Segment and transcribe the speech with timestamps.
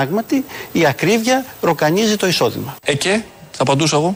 [0.00, 2.76] πράγματι η ακρίβεια ροκανίζει το εισόδημα.
[2.84, 3.20] Ε και,
[3.50, 4.14] θα απαντούσα εγώ.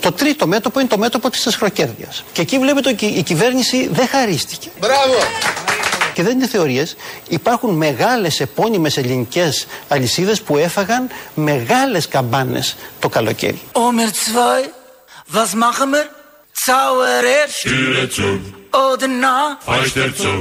[0.00, 2.24] Το τρίτο μέτωπο είναι το μέτωπο της ασχροκέρδειας.
[2.32, 4.68] Και εκεί βλέπετε ότι η κυβέρνηση δεν χαρίστηκε.
[4.80, 5.14] Μπράβο!
[6.14, 6.96] Και δεν είναι θεωρίες.
[7.28, 13.60] Υπάρχουν μεγάλες επώνυμες ελληνικές αλυσίδες που έφαγαν μεγάλες καμπάνες το καλοκαίρι.
[13.72, 14.62] Omer zwei,
[15.34, 16.21] was machen wir?
[16.66, 18.28] Zauberer, Türe zu,
[18.90, 20.32] oder na, Fenster zu,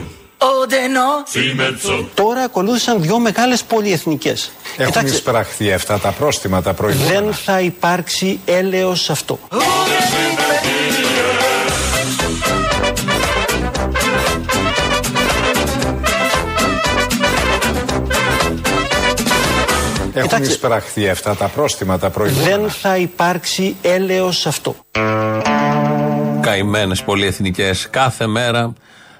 [0.53, 1.07] oder na.
[1.33, 2.05] Zimmer zu.
[2.15, 4.51] Τώρα ακολούθησαν δυο μεγάλες πολυεθνικές.
[4.77, 7.19] Έχουν Κοιτάξτε, εισπραχθεί αυτά τα πρόστιμα τα προηγούμενα.
[7.21, 9.39] δεν θα υπάρξει έλεος σε αυτό.
[20.13, 20.53] Έχουν Κοιτάξτε.
[20.53, 22.57] εισπραχθεί αυτά τα πρόστιμα τα προηγούμενα.
[22.57, 24.75] Δεν θα υπάρξει έλεος σε αυτό.
[26.61, 27.89] Καημένες πολυεθνικές.
[27.89, 28.73] Κάθε μέρα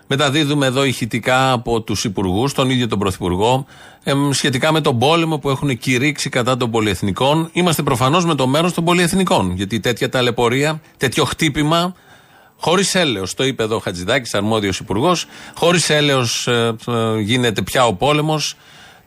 [0.08, 3.66] μεταδίδουμε εδώ ηχητικά από τους υπουργούς, τον ίδιο τον Πρωθυπουργό,
[4.04, 7.50] εμ, σχετικά με τον πόλεμο που έχουν κηρύξει κατά των πολυεθνικών.
[7.54, 9.54] Είμαστε προφανώς με το μέρος των πολυεθνικών.
[9.56, 11.94] Γιατί τέτοια ταλαιπωρία, τέτοιο χτύπημα,
[12.60, 15.26] χωρίς έλεος, το είπε εδώ ο Χατζηδάκης, αρμόδιος υπουργός,
[15.56, 16.48] χωρίς έλεος
[17.22, 18.56] γίνεται πια ο πόλεμος.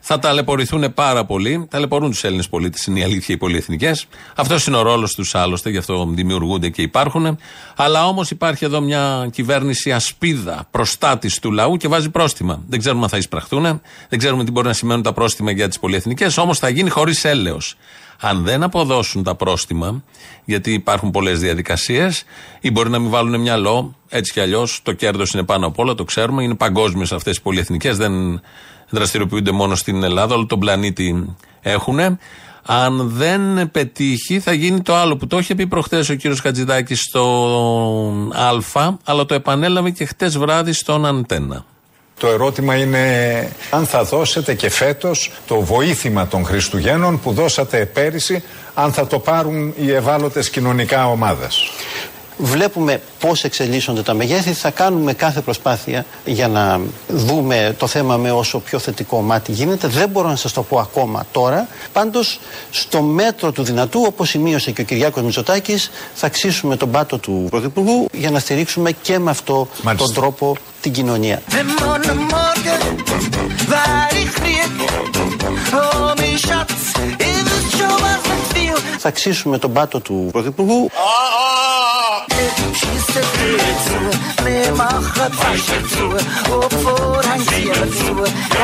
[0.07, 1.67] Θα ταλαιπωρηθούν πάρα πολύ.
[1.69, 4.07] Ταλαιπωρούν τους Έλληνες πολίτες, είναι η αλήθεια οι πολυεθνικές.
[4.35, 7.37] Αυτός είναι ο ρόλος τους άλλωστε, γι' αυτό δημιουργούνται και υπάρχουν.
[7.75, 12.63] Αλλά όμως υπάρχει εδώ μια κυβέρνηση ασπίδα, προστάτης του λαού και βάζει πρόστιμα.
[12.67, 15.79] Δεν ξέρουμε αν θα εισπραχθούν, δεν ξέρουμε τι μπορεί να σημαίνουν τα πρόστιμα για τις
[15.79, 17.75] πολυεθνικές, όμως θα γίνει χωρίς έλεος.
[18.19, 20.03] Αν δεν αποδώσουν τα πρόστιμα,
[20.45, 22.23] γιατί υπάρχουν πολλές διαδικασίες,
[22.59, 25.95] ή μπορεί να μην βάλουν μυαλό, έτσι κι αλλιώς το κέρδος είναι πάνω απ' όλα,
[25.95, 28.41] το ξέρουμε, είναι παγκόσμιες αυτές οι πολυεθνικές, δεν
[28.89, 31.99] δραστηριοποιούνται μόνο στην Ελλάδα, όλο τον πλανήτη έχουν.
[32.67, 37.01] Αν δεν πετύχει, θα γίνει το άλλο που το είχε πει προχθές ο κύριος Χατζηδάκης
[37.01, 37.23] στο
[38.73, 41.65] Α, αλλά το επανέλαβε και χτες βράδυ στον Αντένα.
[42.19, 43.05] Το ερώτημα είναι
[43.69, 49.19] αν θα δώσετε και φέτος το βοήθημα των Χριστουγέννων που δώσατε πέρυσι, αν θα το
[49.19, 51.71] πάρουν οι ευάλωτες κοινωνικά ομάδες;
[52.37, 54.51] Βλέπουμε πώς εξελίσσονται τα μεγέθη.
[54.53, 59.87] Θα κάνουμε κάθε προσπάθεια για να δούμε το θέμα με όσο πιο θετικό μάτι γίνεται.
[59.87, 61.67] Δεν μπορώ να σας το πω ακόμα τώρα.
[61.93, 62.39] Πάντως,
[62.71, 67.47] στο μέτρο του δυνατού, όπως σημείωσε και ο Κυριάκος Μητσοτάκης, θα αξίσουμε τον πάτο του
[67.49, 70.05] Πρωθυπουργού για να στηρίξουμε και με αυτό Μάλιστα.
[70.05, 71.41] τον τρόπο την κοινωνία.
[71.49, 72.81] Wenn morgen Morgen
[73.73, 74.73] war ich friert.
[75.79, 76.81] Oh, mein Schatz,
[77.27, 78.79] ihr wisst schon, was ich will.
[78.97, 80.89] Θα αξίσουμε τον πάτο του Πρωθυπουργού
[83.15, 86.05] Schießt die Tür zu, mir macht Tasche zu,
[86.53, 88.13] ob Vorhang hier zu,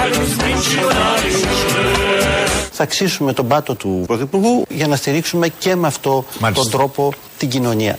[0.02, 0.92] alles nicht schon
[2.74, 6.64] θα αξίσουμε τον πάτο του Πρωθυπουργού για να στηρίξουμε και με αυτό Μάλιστα.
[6.64, 7.98] τον τρόπο την κοινωνία.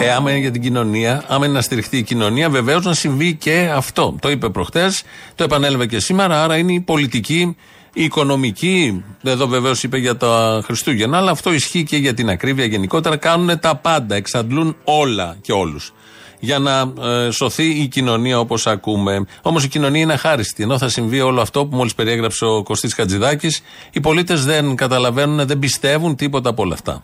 [0.00, 3.34] Ε, άμα είναι για την κοινωνία, άμα είναι να στηριχθεί η κοινωνία, βεβαίως να συμβεί
[3.34, 4.16] και αυτό.
[4.20, 5.02] Το είπε προχτές,
[5.34, 7.56] το επανέλαβε και σήμερα, άρα είναι η πολιτική,
[7.92, 9.04] η οικονομική.
[9.22, 13.16] Εδώ βεβαίως είπε για τα Χριστούγεννα, αλλά αυτό ισχύει και για την ακρίβεια γενικότερα.
[13.16, 15.92] Κάνουν τα πάντα, εξαντλούν όλα και όλους.
[16.40, 19.26] Για να ε, σωθεί η κοινωνία όπως ακούμε.
[19.42, 20.62] Όμως η κοινωνία είναι αχάριστη.
[20.62, 25.46] Ενώ θα συμβεί όλο αυτό που μόλις περιέγραψε ο Κωστής Χατζηδάκης, οι πολίτες δεν καταλαβαίνουν,
[25.46, 27.02] δεν πιστεύουν τίποτα από όλα αυτά.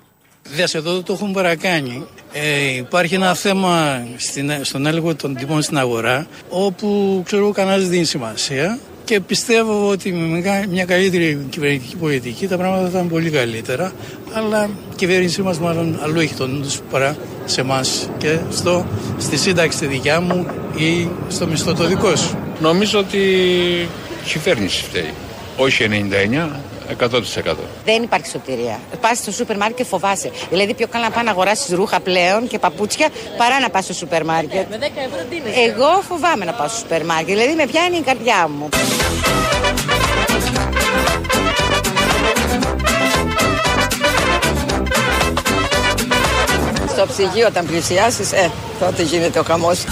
[0.56, 2.06] Δες εδώ το έχουν παρακάνει.
[2.32, 7.88] Ε, υπάρχει ένα θέμα στην, στον έλεγχο των τιμών στην αγορά όπου ξέρω εγώ κανένας
[7.88, 13.08] δίνει σημασία και πιστεύω ότι με μια- μια καλύτερη κυβερνητική πολιτική τα πράγματα θα ήταν
[13.08, 13.92] πολύ καλύτερα
[14.32, 18.86] αλλά η κυβέρνησή μας μάλλον αλλού έχει τον νους τους παρά σε εμάς και στο,
[19.18, 22.38] στη σύνταξη τη δικιά μου ή στο μισθό το δικό σου.
[22.60, 23.16] Νομίζω ότι
[24.24, 25.10] η κυβέρνηση φταίει.
[25.56, 26.60] Όχι 99,
[26.96, 27.54] 100%.
[27.84, 28.80] Δεν υπάρχει σωτηρία.
[29.00, 30.30] Πας στο σούπερ μάρκετ και φοβάσαι.
[30.50, 33.92] Δηλαδή, πιο καλά να πάει να αγοράσεις ρούχα πλέον και παπούτσια παρά να πας στο
[33.92, 34.70] σούπερ μάρκετ.
[34.70, 37.26] Με 10 ευρώ τι Εγώ φοβάμαι να πάω στο σούπερ μάρκετ.
[37.26, 38.68] Δηλαδή, με πιάνει η καρδιά μου.
[46.88, 49.84] Στο ψυγείο, όταν πλησιάσεις, ε, τότε γίνεται ο χαμός.
[49.84, 49.88] Oh,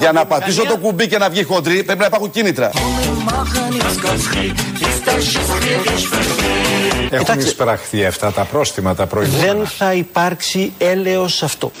[0.00, 2.70] Για να πατήσω το κουμπί και να βγει χοντρή πρέπει να υπάρχουν κίνητρα.
[2.70, 7.08] Wir machen jetzt ganz viel, bis der Schiss krieg ich verstehe.
[7.10, 7.48] Έχουν Κοιτάξτε.
[7.50, 9.52] εισπραχθεί αυτά τα πρόστιμα τα προηγούμενα.
[9.52, 11.72] Δεν θα υπάρξει έλεος σε αυτό.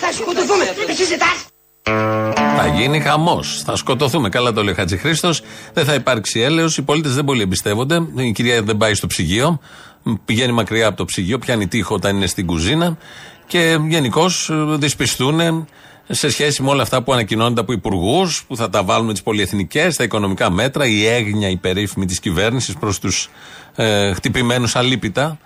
[2.56, 3.62] Θα γίνει χαμός.
[3.64, 4.28] Θα σκοτωθούμε.
[4.28, 5.42] Καλά το λέει ο Χατζη Χρήστος.
[5.72, 6.76] Δεν θα υπάρξει έλεος.
[6.76, 8.00] Οι πολίτες δεν πολύ εμπιστεύονται.
[8.16, 9.60] Η κυρία δεν πάει στο ψυγείο.
[10.24, 11.38] Πηγαίνει μακριά από το ψυγείο.
[11.38, 12.96] Πιάνει τείχο όταν είναι στην κουζίνα.
[13.50, 15.66] Και γενικώς δυσπιστούν.
[16.08, 19.22] σε σχέση με όλα αυτά που ανακοινώνονται από υπουργούς, που θα τα βάλουν με τις
[19.22, 23.30] πολυεθνικές, τα οικονομικά μέτρα, η έγνοια η περίφημη της κυβέρνησης προς τους
[23.74, 25.38] ε, χτυπημένους αλίπητα,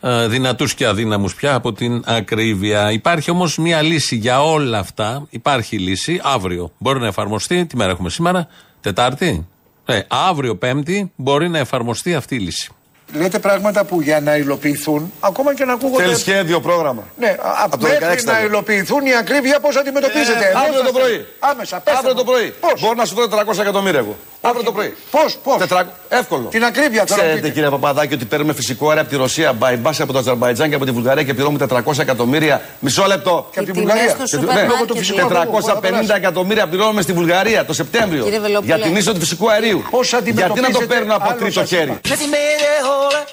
[0.00, 2.92] ε, δυνατούς και αδύναμους πια από την ακρίβεια.
[2.92, 5.26] Υπάρχει όμως μια λύση για όλα αυτά.
[5.30, 6.72] Υπάρχει λύση αύριο.
[6.78, 7.66] Μπορεί να εφαρμοστεί.
[7.66, 8.48] Τι μέρα έχουμε σήμερα,
[8.80, 9.46] Τετάρτη.
[9.84, 12.70] Ε, αύριο Πέμπτη μπορεί να εφαρμοστεί αυτή η λύση.
[13.12, 16.02] Λέτε πράγματα που για να υλοποιηθούν, ακόμα και να ακούγονται.
[16.02, 17.02] Θέλει σχέδιο, πρόγραμμα.
[17.16, 20.44] Ναι, α, Από το μέχρι 16 να θα υλοποιηθούν η ακρίβεια πώς αντιμετωπίζετε.
[20.44, 21.10] Ε, Δεν αύριο θα το πρωί.
[21.10, 21.26] θέλει.
[21.38, 22.30] Άμεσα, πέστε Αύριο το μου.
[22.30, 22.54] πρωί.
[22.60, 24.16] Πώς; Μπορώ να σου δώσω 400 εκατομμύρια εγώ.
[24.40, 24.96] Αύριο το πρωί.
[25.10, 26.48] Πώς, πώς; Τετρακ- Εύκολο.
[26.50, 27.20] Την ακρίβεια τώρα.
[27.20, 27.52] Ξέρετε πείτε.
[27.54, 30.84] κύριε Παπαδάκη ότι παίρνουμε φυσικό αέρα από τη Ρωσία, bypass από το Αζερβαϊτζάν και από
[30.84, 32.62] τη Βουλγαρία και πληρώνουμε 400 εκατομμύρια.
[32.80, 33.48] Μισό λεπτό.
[33.52, 34.14] Και από τη Οι τιμές Βουλγαρία.
[34.14, 35.36] στο Και- σούπερ ναι, μάρκετ, το φυσικό λοιπόν.
[35.36, 35.50] αέριο.
[35.52, 38.24] 450 εκατομμύρια πληρώνουμε στη Βουλγαρία το Σεπτέμβριο.
[38.24, 38.74] Κύριε Βελόπουλε.
[38.74, 39.84] Για την είσοδο του φυσικού αερίου.
[39.90, 42.00] Πώς Γιατί να το αντιμετωπίζετε παίρνω από άλλο τρίτο σας χέρι; είπα.
[42.08, 43.24] Met die medeholen,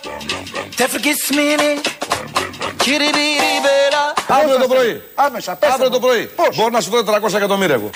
[0.79, 1.85] der vergisst mich nicht.
[2.83, 5.01] Kiribiribera, Αύριο το πρωί.
[5.15, 6.05] Άμεσα, πέστε Αύριο το μου.
[6.05, 6.29] πρωί.
[6.35, 7.89] Πώς; Μπορώ να σου δώσω 400 εκατομμύρια εγώ.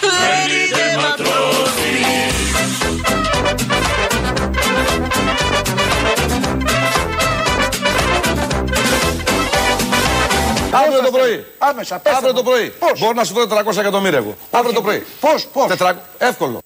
[10.71, 11.45] Αύριο το πρωί.
[11.57, 12.37] Άμεσα, πέστε Αύριο μου.
[12.37, 12.73] το πρωί.
[12.79, 14.35] Πώς; Μπορώ να σου δώσω 400 εκατομμύρια εγώ.
[14.51, 15.03] Αύριο το πρωί.
[15.19, 16.59] Πώς, πώς; Τετρα- Εύκολο.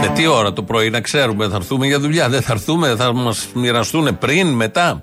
[0.00, 3.12] Με τι ώρα το πρωί να ξέρουμε, θα έρθουμε για δουλειά, δεν θα έρθουμε, θα
[3.14, 5.02] μας μοιραστούν πριν, μετά.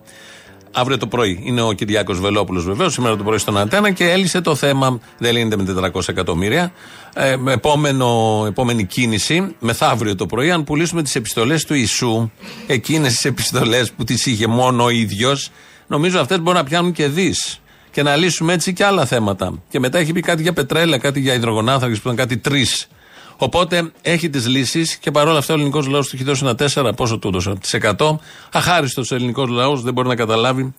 [0.74, 4.42] Αύριο το πρωί είναι ο Κυριάκος Βελόπουλος βεβαίως, σήμερα το πρωί στον Αντένα και έλυσε
[4.42, 5.00] το θέμα.
[5.18, 6.72] Δεν λύνεται με 400 εκατομμύρια.
[7.16, 12.32] Ε, με επόμενο, επόμενη κίνηση, μεθαύριο το πρωί, αν πουλήσουμε τις επιστολές του Ιησού,
[12.68, 15.50] εκείνες τις επιστολές που τις είχε μόνο ο ίδιος,
[15.88, 17.61] νομίζω αυτές μπορούν να πιάνουν και δις.
[17.92, 19.64] Και να λύσουμε έτσι και άλλα θέματα.
[19.70, 22.88] Και μετά έχει πει κάτι για πετρέλαια, κάτι για υδρογονάθρακε που ήταν κάτι τρεις.
[23.44, 26.96] Οπότε έχει τις λύσεις και παρόλα αυτά ο ελληνικός λαός του έχει δώσει ένα 4,
[26.96, 28.18] πόσο του έδωσε, τη 100.
[28.52, 30.74] Αχάριστος ελληνικός λαός δεν μπορεί να καταλάβει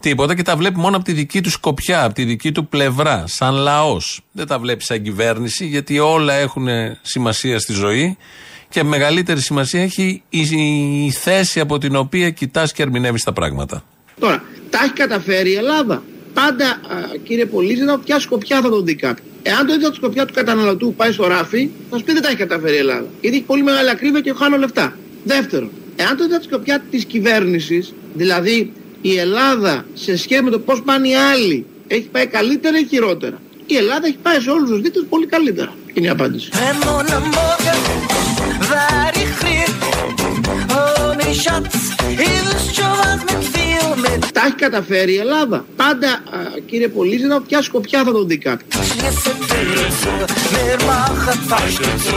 [0.00, 3.24] τίποτα και τα βλέπει μόνο από τη δική του σκοπιά, από τη δική του πλευρά,
[3.26, 4.20] σαν λαός.
[4.32, 6.68] Δεν τα βλέπει σαν κυβέρνηση, γιατί όλα έχουν
[7.02, 8.16] σημασία στη ζωή
[8.68, 10.40] και μεγαλύτερη σημασία έχει η,
[11.04, 13.84] η θέση από την οποία κοιτάς και ερμηνεύεις τα πράγματα.
[14.20, 16.02] Τώρα, τα έχει καταφέρει η Ελλάδα.
[16.40, 16.78] Πάντα, α,
[17.22, 19.26] κύριε Πολίζα, από ποια σκοπιά θα τον δει κάποιος.
[19.42, 22.22] Εάν το δει από τη σκοπιά του καταναλωτού πάει στο ράφι, θα σου πει δεν
[22.22, 23.06] τα έχει καταφέρει η Ελλάδα.
[23.20, 24.96] Γιατί έχει πολύ μεγάλη ακρίβεια και χάνω λεφτά.
[25.24, 30.50] Δεύτερον, εάν το δει από τη σκοπιά της κυβέρνησης, δηλαδή η Ελλάδα σε σχέση με
[30.50, 33.40] το πώς πάνε οι άλλοι, έχει πάει καλύτερα ή χειρότερα.
[33.66, 35.74] Η Ελλάδα έχει πάει σε όλους τους δείκτες πολύ καλύτερα.
[35.94, 36.50] Είναι η απάντηση.
[44.32, 45.64] Τα έχει καταφέρει η Ελλάδα.
[45.76, 46.20] Πάντα, α,
[46.66, 48.86] κύριε Πολίζα, από ποια σκοπιά θα τον δει κάποιος.
[48.90, 50.12] Schließen Türen zu,
[50.54, 52.16] wir machen Fahrstuhl zu,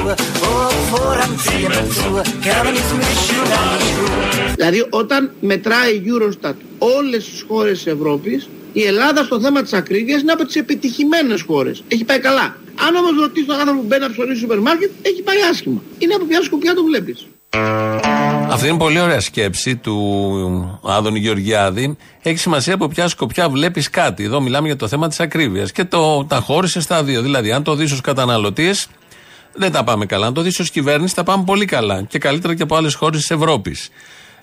[0.50, 2.10] und Vorhang ziehen wir zu,
[2.46, 4.54] können uns mischen an die Schuhe.
[4.56, 9.74] Δηλαδή όταν μετράει η Eurostat όλες τις χώρες της Ευρώπης η Ελλάδα στο θέμα της
[9.74, 11.84] ακρίβειας είναι από τις επιτυχημένες χώρες.
[11.88, 12.56] Έχει πάει καλά.
[12.88, 15.82] Αν όμως ρωτήσεις τον άνθρωπο που μπαίνει να ψωνίσει στο σούπερ μάρκετ έχει πάει άσχημα.
[15.98, 17.28] Είναι από ποια σκοπιά το βλέπεις.
[18.52, 21.98] Αυτή είναι πολύ ωραία σκέψη του Άδωνη Γεωργιάδη.
[22.22, 24.24] Έχει σημασία από ποια σκοπιά βλέπεις κάτι.
[24.24, 25.72] Εδώ μιλάμε για το θέμα της ακρίβειας.
[25.72, 27.22] Και το, τα χώρισε στα δύο.
[27.22, 28.88] Δηλαδή, αν το δεις ως καταναλωτής,
[29.54, 30.28] δεν τα πάμε καλά.
[30.28, 32.02] Αν το δεις ως κυβέρνηση, τα πάμε πολύ καλά.
[32.02, 33.90] Και καλύτερα και από άλλες χώρες της Ευρώπης.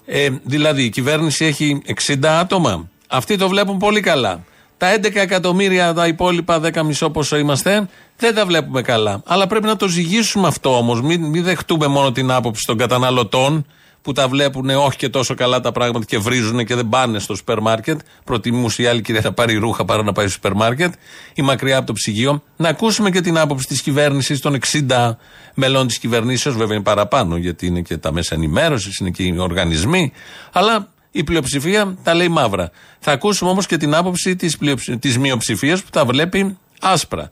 [0.07, 2.89] Ε, δηλαδή, η κυβέρνηση έχει 60 άτομα.
[3.07, 4.45] Αυτοί το βλέπουν πολύ καλά.
[4.79, 9.23] Τα 11 εκατομμύρια, τα υπόλοιπα 10 μισό πόσο είμαστε, δεν τα βλέπουμε καλά.
[9.27, 11.03] Αλλά πρέπει να το ζυγίσουμε αυτό όμως.
[11.03, 13.67] Μην, μην δεχτούμε μόνο την άποψη των καταναλωτών
[14.07, 17.35] που τα βλέπουν όχι και τόσο καλά τα πράγματα και βρίζουν και δεν πάνε στο
[17.35, 18.01] σούπερ μάρκετ.
[18.25, 20.95] Προτιμούσε η άλλη κυρία να πάρει ρούχα παρά να πάει στο σούπερ μάρκετ
[21.35, 22.43] ή μακριά από το ψυγείο.
[22.57, 24.59] Να ακούσουμε και την άποψη της κυβέρνησης των
[24.89, 25.17] 60
[25.55, 26.57] μελών της κυβερνήσεως.
[26.57, 30.13] Βέβαια είναι παραπάνω γιατί είναι και τα μέσα ενημέρωσης, είναι και οι οργανισμοί.
[30.53, 32.71] Αλλά η πλειοψηφία τα λέει μαύρα.
[32.99, 34.59] Θα ακούσουμε όμως και την άποψη της
[35.01, 37.31] της μειοψηφίας που τα βλέπει άσπρα.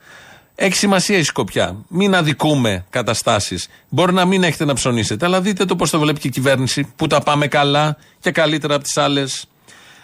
[0.54, 1.76] Έχει σημασία η σκοπιά.
[1.88, 3.68] Μην αδικούμε καταστάσεις.
[3.88, 6.92] Μπορεί να μην έχετε να ψωνίσετε, αλλά δείτε το πώς το βλέπει και η κυβέρνηση,
[6.96, 9.46] που τα πάμε καλά και καλύτερα από τις άλλες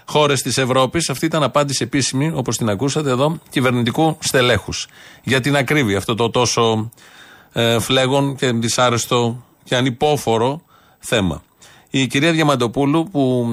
[0.04, 1.10] χώρες της Ευρώπης.
[1.10, 4.86] Αυτή ήταν απάντηση επίσημη, όπως την ακούσατε εδώ, κυβερνητικού στελέχους.
[5.22, 6.90] Για την ακρίβεια, αυτό το τόσο
[7.52, 10.62] ε, φλέγον και δυσάρεστο και ανυπόφορο
[10.98, 11.42] θέμα.
[11.90, 13.48] Η κυρία Διαμαντοπούλου που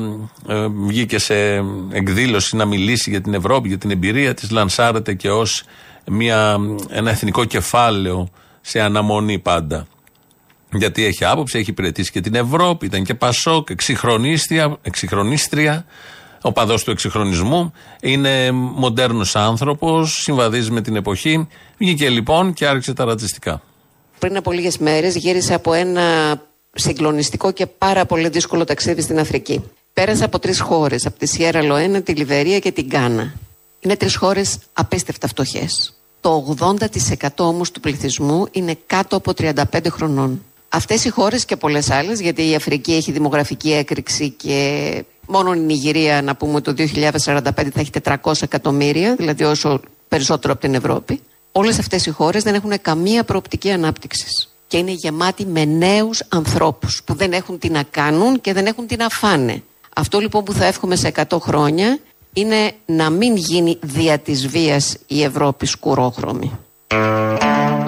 [0.47, 5.29] ε, βγήκε σε εκδήλωση να μιλήσει για την Ευρώπη, για την εμπειρία της, λανσάρεται και
[5.29, 5.63] ως
[6.07, 6.57] μια,
[6.89, 8.29] ένα εθνικό κεφάλαιο
[8.61, 9.87] σε αναμονή πάντα.
[10.73, 15.85] Γιατί έχει άποψη, έχει υπηρετήσει και την Ευρώπη, ήταν και Πασόκ, εξυγχρονίστρια, εξυγχρονίστρια
[16.41, 17.73] ο παδός του εξυγχρονισμού.
[18.01, 21.47] Είναι μοντέρνος άνθρωπος, συμβαδίζει με την εποχή.
[21.77, 23.61] Βγήκε λοιπόν και άρχισε τα ρατσιστικά.
[24.19, 26.01] Πριν από λίγες μέρες γύρισα από ένα
[26.73, 29.63] συγκλονιστικό και πάρα πολύ δύσκολο ταξίδι στην Αφρική.
[29.93, 33.33] Πέρασα από τρεις χώρες, από τη Σιέρα Λοένα, τη Λιβερία και την Γκάνα.
[33.87, 35.93] Είναι τρεις χώρες απίστευτα φτωχές.
[36.21, 36.75] Το 80%
[37.37, 39.53] όμως του πληθυσμού είναι κάτω από 35
[39.89, 40.43] χρονών.
[40.69, 45.59] Αυτές οι χώρες και πολλές άλλες, γιατί η Αφρική έχει δημογραφική έκρηξη και μόνο η
[45.59, 51.21] Νιγηρία να πούμε το 2045 θα έχει 400 εκατομμύρια, δηλαδή όσο περισσότερο από την Ευρώπη.
[51.51, 57.01] Όλες αυτές οι χώρες δεν έχουν καμία προοπτική ανάπτυξης και είναι γεμάτη με νέους ανθρώπους
[57.05, 59.63] που δεν έχουν τι να κάνουν και δεν έχουν τι να φάνε.
[59.95, 61.99] Αυτό λοιπόν που θα εύχομαι σε 100 χρόνια
[62.37, 66.51] είναι να μην γίνει δια της βίας η Ευρώπη σκουρόχρωμη.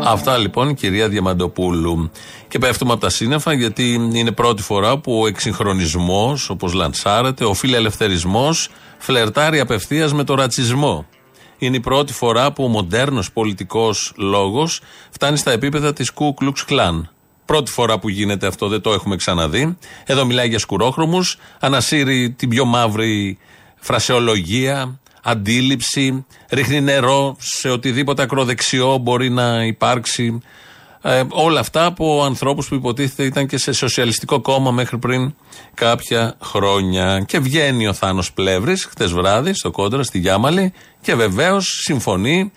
[0.03, 2.11] Αυτά λοιπόν, κυρία Διαμαντοπούλου.
[2.47, 7.53] Και πέφτουμε από τα σύννεφα γιατί είναι πρώτη φορά που ο εξυγχρονισμός, όπως λανσάρεται, ο
[7.53, 11.05] φιλελευθερισμός φλερτάρει απευθείας με το ρατσισμό.
[11.57, 16.71] Είναι η πρώτη φορά που ο μοντέρνος πολιτικός λόγος φτάνει στα επίπεδα της Ku Klux
[16.73, 17.01] Klan.
[17.45, 19.77] Πρώτη φορά που γίνεται αυτό, δεν το έχουμε ξαναδεί.
[20.05, 23.37] Εδώ μιλάει για σκουρόχρωμους, ανασύρει την πιο μαύρη
[23.79, 30.41] φρασεολογία, αντίληψη, ρίχνει νερό σε οτιδήποτε ακροδεξιό μπορεί να υπάρξει.
[31.01, 35.33] Ε, όλα αυτά από ανθρώπους που υποτίθεται ήταν και σε σοσιαλιστικό κόμμα μέχρι πριν
[35.73, 37.23] κάποια χρόνια.
[37.27, 42.51] Και βγαίνει ο Θάνος Πλεύρης χτες βράδυ στο κόντρα, στη Γιάμαλη, και βεβαίως συμφωνεί.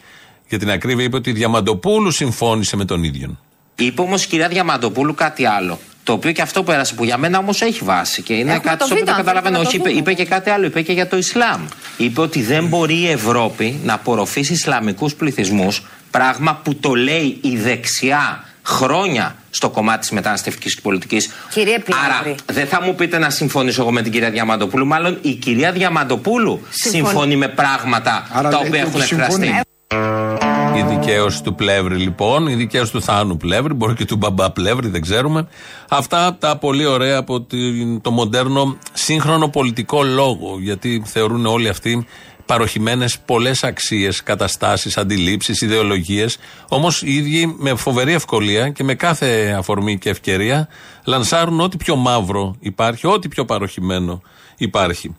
[0.49, 3.39] Για την ακρίβεια είπε ότι η Διαμαντοπούλου συμφώνησε με τον ίδιο.
[3.75, 5.79] Είπε όμως η κυρία Διαμαντοπούλου κάτι άλλο.
[6.05, 8.79] Το οποίο και αυτό πέρασε που για μένα όμως έχει βάση και είναι Έχουμε κάτι
[8.79, 9.57] το στο οποίο το βίντεο, καταλαβαίνω.
[9.59, 10.67] αν Όχι, θέλετε είπε, να το είπε και κάτι άλλο.
[10.67, 11.61] Είπε και για το Ισλάμ.
[11.97, 15.83] Είπε ότι δεν μπορεί η Ευρώπη να απορροφήσει Ισλαμικούς πληθυσμούς.
[16.11, 21.31] Πράγμα που το λέει η δεξιά χρόνια στο κομμάτι της μεταναστευτικής πολιτικής.
[21.51, 22.05] Κύριε Πλεύρη.
[22.05, 24.87] Άρα δεν θα μου πείτε να συμφωνήσω εγώ με την κυρία Διαμαντοπούλου.
[24.87, 27.05] Μάλλον η κυρία Διαμαντοπούλου Συμφωνεί.
[27.07, 29.47] συμφωνεί με πράγματα Άρα τα λέτε οποία ότι έχουν συμφωνεί.
[29.47, 30.52] εκφραστεί.
[30.77, 34.89] Η δικαίωση του Πλεύρη λοιπόν, η δικαίωση του Θάνου Πλεύρη, μπορεί και του Μπαμπά Πλεύρη,
[34.89, 35.49] δεν ξέρουμε.
[35.89, 42.07] Αυτά τα πολύ ωραία από την- το μοντέρνο σύγχρονο πολιτικό λόγο, γιατί θεωρούν όλοι αυτοί
[42.47, 46.39] παροχημένες πολλές αξίες, καταστάσεις, αντιλήψεις, ιδεολογίες.
[46.69, 50.69] Όμως οι ίδιοι με φοβερή ευκολία και με κάθε αφορμή και ευκαιρία
[51.05, 54.23] λανσάρουν ό,τι πιο μαύρο υπάρχει, ό,τι πιο παροχημένο
[54.57, 55.17] υπάρχει.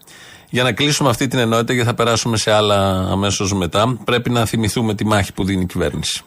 [0.54, 4.46] Για να κλείσουμε αυτή την ενότητα και θα περάσουμε σε άλλα αμέσως μετά, πρέπει να
[4.46, 6.22] θυμηθούμε τη μάχη που δίνει η κυβέρνηση.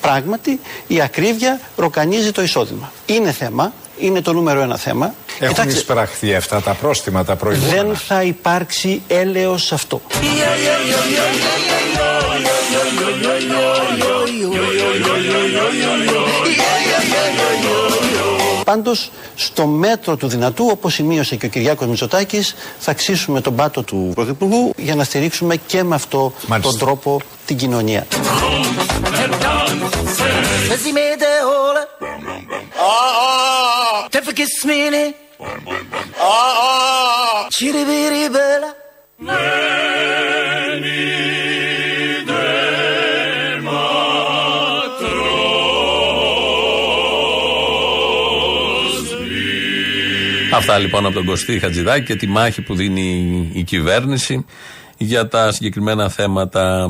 [0.00, 2.92] Πράγματι, η ακρίβεια ροκανίζει το εισόδημα.
[3.06, 5.14] Είναι θέμα, είναι το νούμερο ένα θέμα.
[5.38, 7.82] Έχουν Κοιτάξτε, εισπραχθεί αυτά τα πρόστιμα τα προηγούμενα.
[7.82, 10.00] δεν θα υπάρξει έλεος σε αυτό.
[18.66, 23.82] Πάντως, στο μέτρο του δυνατού, όπως σημείωσε και ο Κυριάκος Μητσοτάκης, θα ξύσουμε τον πάτο
[23.82, 26.70] του Πρωθυπουργού για να στηρίξουμε και με αυτό Μάλιστα.
[26.70, 28.06] τον τρόπο την κοινωνία.
[30.84, 31.16] Sie mir
[50.76, 54.44] Αυτά λοιπόν από τον Κωστή Χατζηδάκη και τη μάχη που δίνει η κυβέρνηση
[54.96, 56.88] για τα συγκεκριμένα θέματα.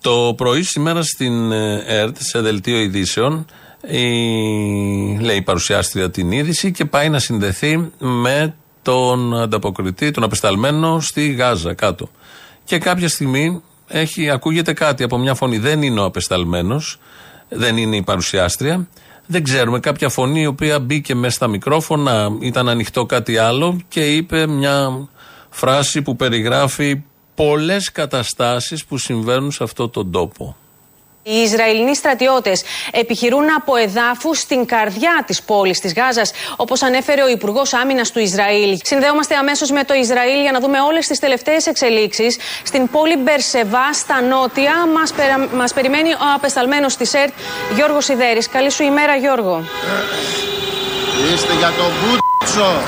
[0.00, 3.46] Το πρωί σήμερα στην ε, ΕΡΤ, σε δελτίο ειδήσεων,
[3.86, 11.00] η, λέει η παρουσιάστρια την είδηση και πάει να συνδεθεί με τον ανταποκριτή, τον απεσταλμένο
[11.00, 12.10] στη Γάζα κάτω.
[12.64, 15.58] Και κάποια στιγμή έχει, ακούγεται κάτι από μια φωνή.
[15.58, 16.98] Δεν είναι ο απεσταλμένος,
[17.48, 18.88] δεν είναι η παρουσιάστρια.
[19.26, 19.80] Δεν ξέρουμε.
[19.80, 25.08] Κάποια φωνή η οποία μπήκε μέσα στα μικρόφωνα, ήταν ανοιχτό κάτι άλλο και είπε μια
[25.50, 27.02] φράση που περιγράφει
[27.34, 30.56] πολλές καταστάσεις που συμβαίνουν σε αυτό τον τόπο.
[31.28, 37.28] Οι Ισραηλινοί στρατιώτες επιχειρούν από εδάφους στην καρδιά της πόλης της Γάζας, όπως ανέφερε ο
[37.28, 38.78] Υπουργός Άμυνας του Ισραήλ.
[38.82, 42.38] Συνδέομαστε αμέσως με το Ισραήλ για να δούμε όλες τις τελευταίες εξελίξεις.
[42.64, 45.12] Στην πόλη Μπερσεβά, στα νότια, μας
[45.54, 47.32] μας περιμένει ο απεσταλμένος της ΕΡΤ,
[47.74, 48.48] Γιώργος Σιδέρης.
[48.48, 49.64] Καλή σου ημέρα, Γιώργο.
[51.34, 52.82] Είστε για τον Μπούτσο.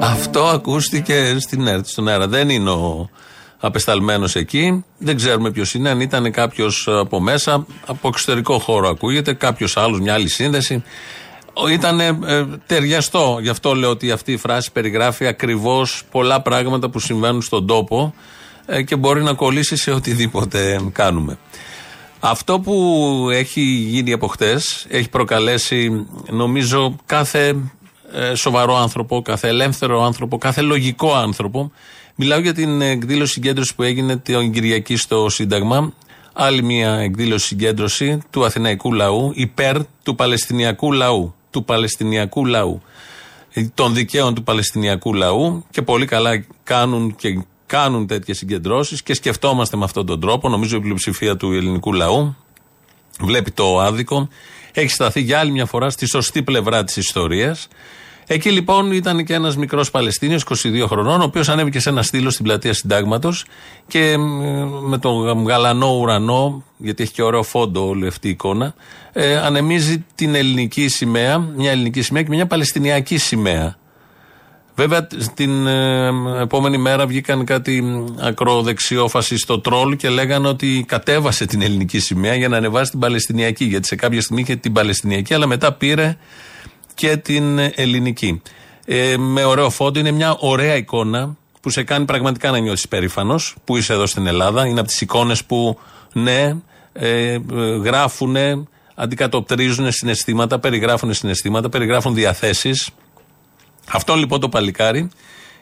[0.00, 2.28] Αυτό ακούστηκε στην ΕΡΤ, στον αέρα.
[2.28, 3.08] Δεν είναι ο
[3.66, 4.84] απεσταλμένος εκεί.
[4.98, 5.90] Δεν ξέρουμε ποιος είναι.
[5.90, 10.82] Αν ήταν κάποιος από μέσα, από εξωτερικό χώρο ακούγεται, κάποιος άλλος, μια άλλη σύνδεση.
[11.70, 12.14] Ήταν ε,
[12.66, 13.38] ταιριαστό.
[13.42, 18.14] Γι' αυτό λέω ότι αυτή η φράση περιγράφει ακριβώς πολλά πράγματα που συμβαίνουν στον τόπο
[18.66, 21.38] ε, και μπορεί να κολλήσει σε οτιδήποτε κάνουμε.
[22.20, 27.56] Αυτό που έχει γίνει από χτες έχει προκαλέσει νομίζω κάθε
[28.12, 31.72] ε, σοβαρό άνθρωπο, κάθε ελεύθερο άνθρωπο, κάθε λογικό άνθρωπο.
[32.16, 35.92] Μιλάω για την εκδήλωση συγκέντρωση που έγινε την Κυριακή στο Σύνταγμα.
[36.32, 41.34] Άλλη μια εκδήλωση συγκέντρωση του Αθηναϊκού λαού υπέρ του Παλαιστινιακού λαού.
[41.50, 42.82] Του Παλαιστινιακού λαού.
[43.74, 49.76] Των δικαίων του Παλαιστινιακού λαού και πολύ καλά κάνουν και κάνουν τέτοιες συγκεντρώσεις και σκεφτόμαστε
[49.76, 50.48] με αυτόν τον τρόπο.
[50.48, 52.36] Νομίζω η πλειοψηφία του ελληνικού λαού
[53.20, 54.28] βλέπει το άδικο.
[54.72, 57.68] Έχει σταθεί για άλλη μια φορά στη σωστή πλευρά της ιστορίας.
[58.26, 62.30] Εκεί λοιπόν ήταν και ένας μικρός Παλαιστίνιος, 22 χρονών, ο οποίος ανέβηκε σε ένα στήλο
[62.30, 63.44] στην πλατεία Συντάγματος
[63.86, 68.74] και μ, με τον γαλανό ουρανό, γιατί έχει και ωραίο φόντο όλη αυτή η εικόνα,
[69.12, 73.76] ε, ανεμίζει την ελληνική σημαία, μια ελληνική σημαία και μια παλαιστινιακή σημαία.
[74.76, 81.62] Βέβαια, την ε, επόμενη μέρα βγήκαν κάτι ακροδεξιό φασιστό τρόλ και λέγανε ότι κατέβασε την
[81.62, 83.64] ελληνική σημαία για να ανεβάσει την Παλαιστινιακή.
[83.64, 86.16] Γιατί σε κάποια στιγμή είχε την Παλαιστινιακή, αλλά μετά πήρε
[86.94, 88.42] και την ελληνική.
[88.84, 93.56] Ε, με ωραίο φόντο, είναι μια ωραία εικόνα που σε κάνει πραγματικά να νιώσει περήφανος
[93.64, 94.66] που είσαι εδώ στην Ελλάδα.
[94.66, 95.78] Είναι από τις εικόνες που,
[96.12, 96.56] ναι,
[96.92, 97.38] ε,
[97.82, 98.36] γράφουν,
[98.94, 102.90] αντικατοπτρίζουν συναισθήματα, περιγράφουν συναισθήματα, περιγράφουν διαθέσεις.
[103.90, 105.10] Αυτό λοιπόν το παλικάρι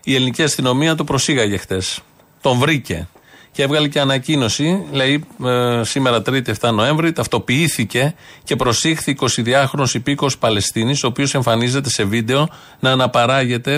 [0.05, 2.01] η ελληνική αστυνομία το προσήγαγε χτες.
[2.41, 3.09] Τον βρήκε.
[3.52, 10.38] Και έβγαλε και ανακοίνωση, λέει ε, σήμερα 3η 7 Νοέμβρη, ταυτοποιήθηκε και προσήχθη 22χρονο υπήκος
[10.38, 12.49] Παλαιστίνης, ο οποίος εμφανίζεται σε βίντεο
[12.80, 13.75] να αναπαράγεται,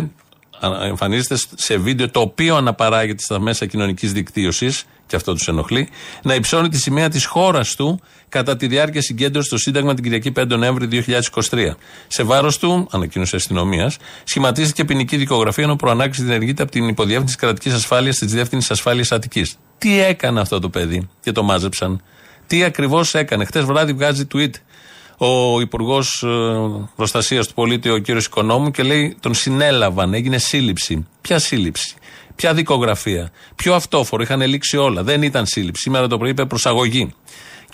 [0.61, 5.89] α, εμφανίζεται σε βίντεο το οποίο αναπαράγεται στα μέσα κοινωνικής δικτύωσης, και αυτό τους ενοχλεί,
[6.23, 10.33] να υψώνει τη σημαία της χώρας του κατά τη διάρκεια συγκέντρωσης στο Σύνταγμα την Κυριακή
[10.37, 11.05] 5 Νοέμβρη
[11.51, 11.71] 2023.
[12.07, 17.73] Σε βάρος του, ανακοίνωσε αστυνομίας, σχηματίστηκε ποινική δικογραφία ενώ προανάκριση διενεργείται από την Υποδιεύθυνση Κρατικής
[17.73, 19.59] Ασφάλειας της Διεύθυνσης Ασφάλειας Αττικής.
[19.79, 22.03] Τι έκανε αυτό το παιδί και το μάζεψαν;
[22.47, 24.51] Τι ακριβώς έκανε; Χτες βράδυ βγάζει tweet
[25.17, 26.25] ο Υπουργός
[26.97, 31.07] Προστασίας του Πολίτη, ο κύριος Οικονόμου, και λέει τον συνέλαβαν, έγινε σύλληψη.
[31.21, 31.95] Ποια σύλληψη,
[32.37, 35.03] ποια δικογραφία, ποιο αυτόφορο, είχαν λήξει όλα.
[35.03, 35.83] Δεν ήταν σύλληψη.
[35.83, 37.15] Σήμερα το πρωί είπε προσαγωγή.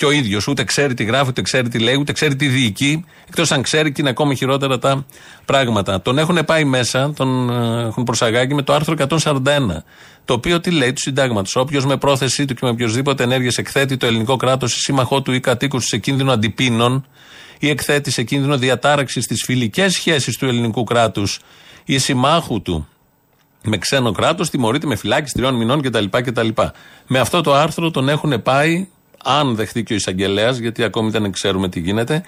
[0.01, 3.05] Και ο ίδιος ούτε ξέρει τι γράφει, ούτε ξέρει τι λέει, ούτε ξέρει τι διοικεί,
[3.29, 5.07] εκτός αν ξέρει και είναι ακόμη χειρότερα τα
[5.45, 6.03] πράγματα.
[6.03, 9.43] Τον έχουν πάει μέσα, τον ε, έχουν προσαγάγει με το άρθρο 141.
[10.25, 11.57] Το οποίο τι λέει του συντάγματος.
[11.57, 15.33] Όποιος με πρόθεσή του και με οποιοδήποτε ενέργειες εκθέτει το ελληνικό κράτος ή σύμμαχό του
[15.33, 17.07] ή κατοίκους του σε κίνδυνο αντιπίνων
[17.59, 21.41] ή εκθέτει σε κίνδυνο διατάραξης στι φιλικές σχέσει του ελληνικού κράτους
[21.85, 22.89] ή συμμάχου του
[23.63, 26.05] με ξένο κράτος, τιμωρείται με φυλάκιση τριών μηνών κτλ.
[26.11, 26.49] κτλ.
[27.07, 28.89] Με αυτό το άρθρο τον έχουν πάει,
[29.25, 32.23] αν δεχτεί και ο εισαγγελέας, γιατί ακόμη δεν ξέρουμε τι γίνεται,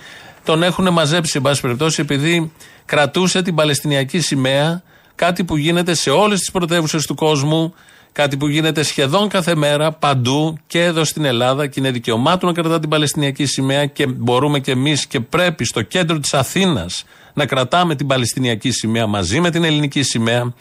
[0.44, 2.52] τον έχουν μαζέψει, εν πάση περιπτώσει, επειδή
[2.84, 4.82] κρατούσε την Παλαιστινιακή σημαία,
[5.14, 7.74] κάτι που γίνεται σε όλες τις πρωτεύουσες του κόσμου,
[8.12, 12.46] κάτι που γίνεται σχεδόν κάθε μέρα, παντού και εδώ στην Ελλάδα και είναι δικαιωμά του
[12.46, 17.04] να κρατά την Παλαιστινιακή σημαία και μπορούμε και εμείς και πρέπει στο κέντρο της Αθήνας
[17.34, 20.54] να κρατάμε την Παλαιστινιακή σημαία μαζί με την ελληνική σημαία.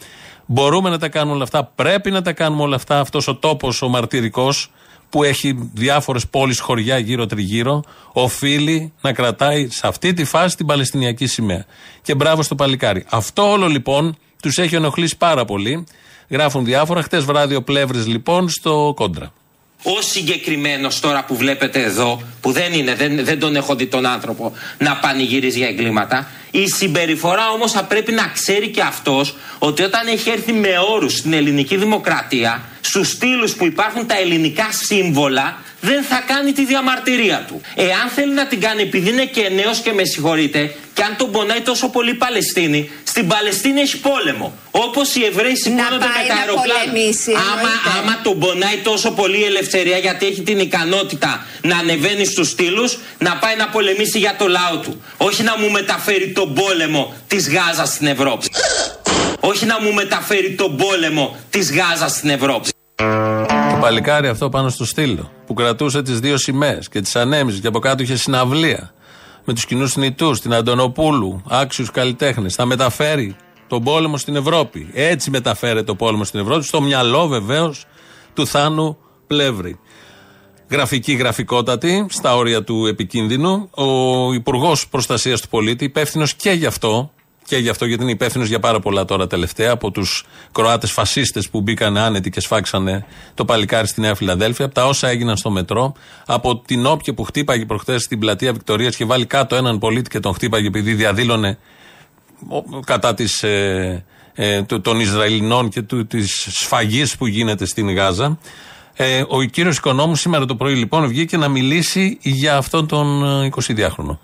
[0.52, 1.64] Μπορούμε να τα κάνουμε όλα αυτά.
[1.64, 3.00] Πρέπει να τα κάνουμε όλα αυτά.
[3.00, 4.70] Αυτός ο τόπος, ο μαρτυρικός,
[5.08, 11.26] που έχει διάφορες πόλεις, χωριά γύρω-τριγύρω, οφείλει να κρατάει σε αυτή τη φάση την Παλαιστινιακή
[11.26, 11.64] σημαία.
[12.02, 13.04] Και μπράβο στο παλικάρι.
[13.10, 15.86] Αυτό όλο λοιπόν τους έχει ενοχλήσει πάρα πολύ.
[16.28, 17.02] Γράφουν διάφορα.
[17.02, 19.32] Χτες βράδυ ο Πλεύρης λοιπόν στο κόντρα.
[19.82, 24.06] Ο συγκεκριμένος τώρα που βλέπετε εδώ, που δεν είναι, δεν, δεν τον έχω δει τον
[24.06, 29.82] άνθρωπο να πανηγυρίζει για εγκλήματα, η συμπεριφορά όμως θα πρέπει να ξέρει και αυτός ότι
[29.82, 35.58] όταν έχει έρθει με όρους στην ελληνική δημοκρατία, στους στήλους που υπάρχουν τα ελληνικά σύμβολα,
[35.84, 37.60] δεν θα κάνει τη διαμαρτυρία του.
[37.74, 41.30] Εάν θέλει να την κάνει επειδή είναι και νέος και με συγχωρείτε, και αν τον
[41.30, 44.58] πονάει τόσο πολύ η Παλαιστίνη, στην Παλαιστίνη έχει πόλεμο.
[44.70, 46.92] Όπως οι Εβραίοι σηκώνονται με τα αεροπλάνα.
[47.52, 52.48] Άμα, άμα τον πονάει τόσο πολύ η ελευθερία, γιατί έχει την ικανότητα να ανεβαίνει στους
[52.48, 55.02] στήλους, να πάει να πολεμήσει για το λαό του.
[55.16, 58.46] Όχι να μου μεταφέρει τον πόλεμο της Γάζας στην Ευρώπη.
[59.50, 62.70] Όχι να μου μεταφέρει τον πόλεμο της Γάζας στην Ευρώπη.
[63.82, 67.66] Το παλικάρι αυτό πάνω στο στήλο που κρατούσε τις δύο σημαίες και τις ανέμιζε και
[67.66, 68.92] από κάτω είχε συναυλία
[69.44, 72.54] με τους κοινούς νητού, την Αντωνοπούλου, άξιους καλλιτέχνες.
[72.54, 74.90] Θα μεταφέρει τον πόλεμο στην Ευρώπη.
[74.92, 77.84] Έτσι μεταφέρεται ο πόλεμο στην Ευρώπη, στο μυαλό βεβαίως
[78.34, 79.78] του Θάνου Πλεύρη.
[80.70, 83.70] Γραφική, γραφικότατη, στα όρια του επικίνδυνου.
[83.70, 87.12] Ο Υπουργός Προστασίας του Πολίτη, υπεύθυνος και γι' αυτό,
[87.52, 91.48] και γι' αυτό γιατί είναι υπεύθυνος για πάρα πολλά τώρα τελευταία από τους Κροάτες φασίστες
[91.48, 95.50] που μπήκαν άνετοι και σφάξανε το παλικάρι στη Νέα Φιλαδέλφια, από τα όσα έγιναν στο
[95.50, 95.92] μετρό,
[96.26, 100.20] από την όποια που χτύπαγε προχθές στην πλατεία Βικτωρίας και βάλει κάτω έναν πολίτη και
[100.20, 101.58] τον χτύπαγε επειδή διαδήλωνε
[102.48, 107.90] ο- κατά της, ε, ε, το- των Ισραηλινών και του, της σφαγής που γίνεται στην
[107.94, 108.38] Γάζα.
[108.94, 113.44] Ε, ο κύριος Οικονόμου σήμερα το πρωί λοιπόν βγήκε να μιλήσει για αυτόν τον ε,
[113.46, 114.18] 22χρονο.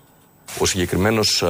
[0.57, 1.43] Ο συγκεκριμένος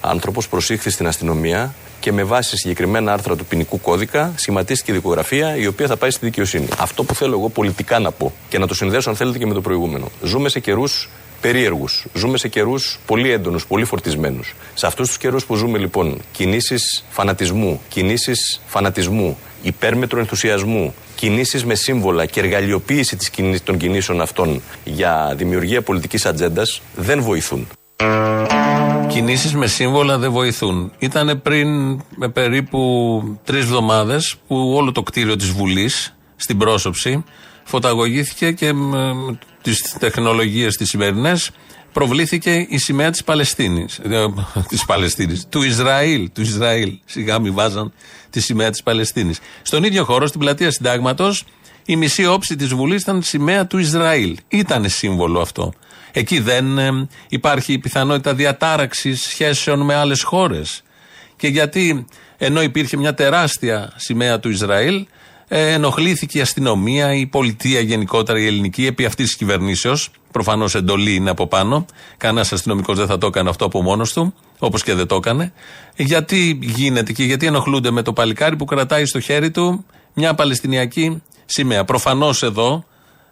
[0.00, 5.66] άνθρωπος προσήχθη στην αστυνομία και με βάση συγκεκριμένα άρθρα του ποινικού κώδικα σχηματίστηκε δικογραφία η
[5.66, 6.66] οποία θα πάει στη δικαιοσύνη.
[6.78, 9.54] Αυτό που θέλω εγώ πολιτικά να πω και να το συνδέσω, αν θέλετε, και με
[9.54, 10.10] το προηγούμενο.
[10.22, 11.08] Ζούμε σε καιρούς
[11.40, 12.06] περίεργους.
[12.14, 14.54] Ζούμε σε καιρούς πολύ έντονους, πολύ φορτισμένους.
[14.74, 21.74] Σε αυτούς τους καιρούς που ζούμε, λοιπόν, κινήσεις φανατισμού, κινήσεις φανατισμού, υπέρμετρο ενθουσιασμού, κινήσεις με
[21.74, 27.68] σύμβολα και εργαλειοποίηση της κινή- των κινήσεων αυτών για δημιουργία πολιτικής ατζέντας δεν βοηθούν.
[29.08, 30.92] Κινήσεις με σύμβολα δεν βοηθούν.
[30.98, 31.68] Ήταν πριν
[32.16, 37.24] με περίπου τρεις εβδομάδες που όλο το κτίριο της Βουλής στην πρόσωψη
[37.64, 39.14] φωταγωγήθηκε και με
[39.62, 41.50] τις τεχνολογίες τις σημερινές
[41.92, 44.00] προβλήθηκε η σημαία της Παλαιστίνης.
[44.68, 45.46] Της Παλαιστίνης.
[45.48, 46.30] Του Ισραήλ.
[46.32, 46.98] Του Ισραήλ.
[47.04, 47.92] Σιγά μη βάζαν
[48.30, 49.38] τη σημαία της Παλαιστίνης.
[49.62, 51.44] Στον ίδιο χώρο, στην πλατεία Συντάγματος,
[51.84, 54.36] η μισή όψη της Βουλής ήταν σημαία του Ισραήλ.
[54.48, 55.72] Ήταν σύμβολο αυτό.
[56.12, 60.82] Εκεί δεν ε, υπάρχει η πιθανότητα διατάραξης σχέσεων με άλλες χώρες.
[61.36, 62.06] Και γιατί
[62.38, 65.06] ενώ υπήρχε μια τεράστια σημαία του Ισραήλ,
[65.48, 70.10] ε, ενοχλήθηκε η αστυνομία, η πολιτεία γενικότερα, η ελληνική, επί αυτής της κυβερνήσεως.
[70.30, 71.86] Προφανώς εντολή είναι από πάνω.
[72.16, 75.52] Κανένας αστυνομικός δεν θα το έκανε αυτό από μόνος του, όπως και δεν το έκανε.
[75.96, 81.22] Γιατί γίνεται και γιατί ενοχλούνται με το παλικάρι που κρατάει στο χέρι του μια Παλαιστινιακή
[81.44, 81.84] σημαία.
[81.84, 82.84] Προφανώς εδώ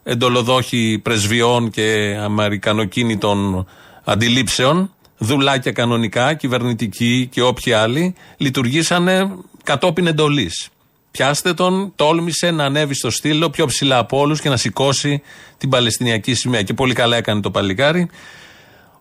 [0.02, 3.66] εντολοδόχοι πρεσβειών και αμερικανοκίνητων
[4.04, 9.30] αντιλήψεων, δουλάκια κανονικά, κυβερνητικοί και όποιοι άλλοι, λειτουργήσανε
[9.62, 10.68] κατόπιν εντολής.
[11.10, 15.22] Πιάστε τον, τόλμησε να ανέβει στο στήλο πιο ψηλά από όλους και να σηκώσει
[15.58, 16.62] την Παλαιστινιακή σημαία.
[16.62, 18.08] Και πολύ καλά έκανε το παλικάρι.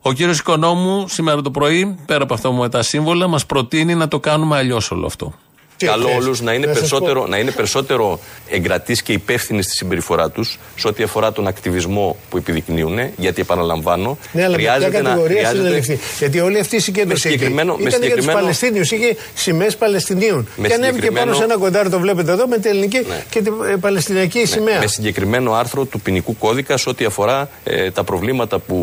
[0.02, 4.08] Ο κύριος Οικονόμου σήμερα το πρωί, πέρα από αυτό με τα σύμβολα, μας προτείνει να
[4.08, 5.34] το κάνουμε αλλιώς όλο αυτό.
[5.86, 7.28] Καλό όλους να, είναι Να σας περισσότερο, πω.
[7.28, 12.38] να είναι περισσότερο εγκρατεί και υπεύθυνοι στη συμπεριφορά τους σε ό,τι αφορά τον ακτιβισμό που
[12.38, 13.00] επιδεικνύουν.
[13.18, 15.10] Γιατί επαναλαμβάνω, Ναι, αλλά με ποια χρειάζεται να.
[15.10, 16.00] κατηγορία χρειάζεται- συνελευθεί.
[16.20, 18.92] Γιατί όλη αυτή η συγκέντρωση Με συγκεκριμένο- εκεί με ήταν για τους συγκεκριμένο- Παλαιστίνιους.
[18.92, 20.48] Είχε σημαίες Παλαιστινίων.
[20.56, 23.42] Με και ανέβηκε συγκεκριμένο- πάνω σε ένα κοντάρι, το βλέπετε εδώ, με την ελληνική και
[23.42, 24.80] την ε, Παλαιστινιακή σημαία.
[24.80, 28.76] με συγκεκριμένο άρθρο του ποινικού κώδικα σε ό,τι αφορά ε, τα προβλήματα που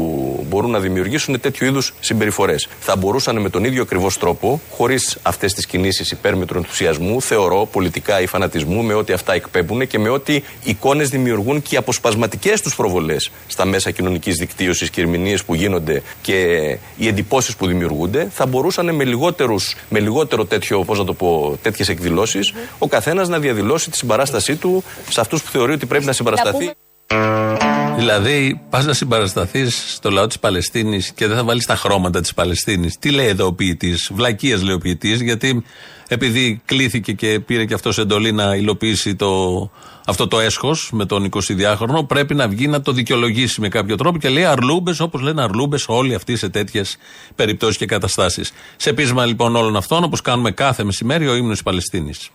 [0.48, 2.68] μπορούν να δημιουργήσουν τέτοιου είδους συμπεριφορές.
[2.80, 8.20] Θα μπορούσαν με τον ίδιο ακριβώς τρόπο, χωρίς αυτές τις κινήσεις υπέρμετρου ενθουσιασμού, θεωρώ, πολιτικά
[8.20, 12.74] ή φανατισμού, με ό,τι αυτά εκπέμπουν και με ό,τι εικόνες δημιουργούν και οι αποσπασματικές τους
[12.76, 16.38] προβολές στα μέσα κοινωνικής δικτύωσης και ερμηνείες που γίνονται και
[16.96, 21.58] οι εντυπώσεις που δημιουργούνται, θα μπορούσαν με, λιγότερους, με λιγότερο τέτοιο, πώς να το πω,
[21.62, 26.04] τέτοιες εκδηλώσεις, ο καθένας να διαδηλώσει τη συμπαράστασή του σε αυτούς που θεωρεί ότι πρέπει
[26.04, 26.70] να συμπαρασταθεί.
[27.96, 32.34] Δηλαδή, πας να συμπαρασταθείς στο λαό της Παλαιστίνης και δεν θα βάλεις τα χρώματα της
[32.34, 32.98] Παλαιστίνης.
[32.98, 35.64] Τι λέει εδώ ο ποιητής, Βλακίες λέει ο ποιητής, γιατί
[36.08, 39.70] επειδή κλήθηκε και πήρε και αυτός εντολή να υλοποιήσει το,
[40.06, 44.18] αυτό το έσχος με τον 22χρονο, πρέπει να βγει να το δικαιολογήσει με κάποιο τρόπο
[44.18, 46.96] και λέει αρλούμπες, όπως λένε αρλούμπες, όλοι αυτοί σε τέτοιες
[47.34, 48.52] περιπτώσεις και καταστάσεις.
[48.76, 52.30] Σε πείσμα λοιπόν όλων αυτών, όπως κάνουμε κάθε μεσημέρι, ο ύμνος της Παλαιστίνης.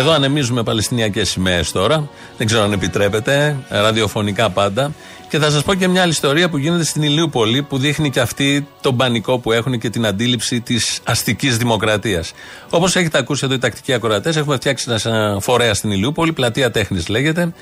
[0.00, 2.08] Εδώ ανεμίζουμε Παλαιστινιακές σημαίες τώρα.
[2.36, 4.92] Δεν ξέρω αν επιτρέπεται, ραδιοφωνικά πάντα.
[5.28, 8.20] Και θα σας πω και μια άλλη ιστορία που γίνεται στην Ηλιούπολη που δείχνει και
[8.20, 12.32] αυτή τον πανικό που έχουν και την αντίληψη της αστικής δημοκρατίας.
[12.70, 17.08] Όπως έχετε ακούσει εδώ οι τακτικοί ακροατές, έχουμε φτιάξει ένα φορέα στην Ηλιούπολη, πλατεία τέχνης
[17.08, 17.52] λέγεται,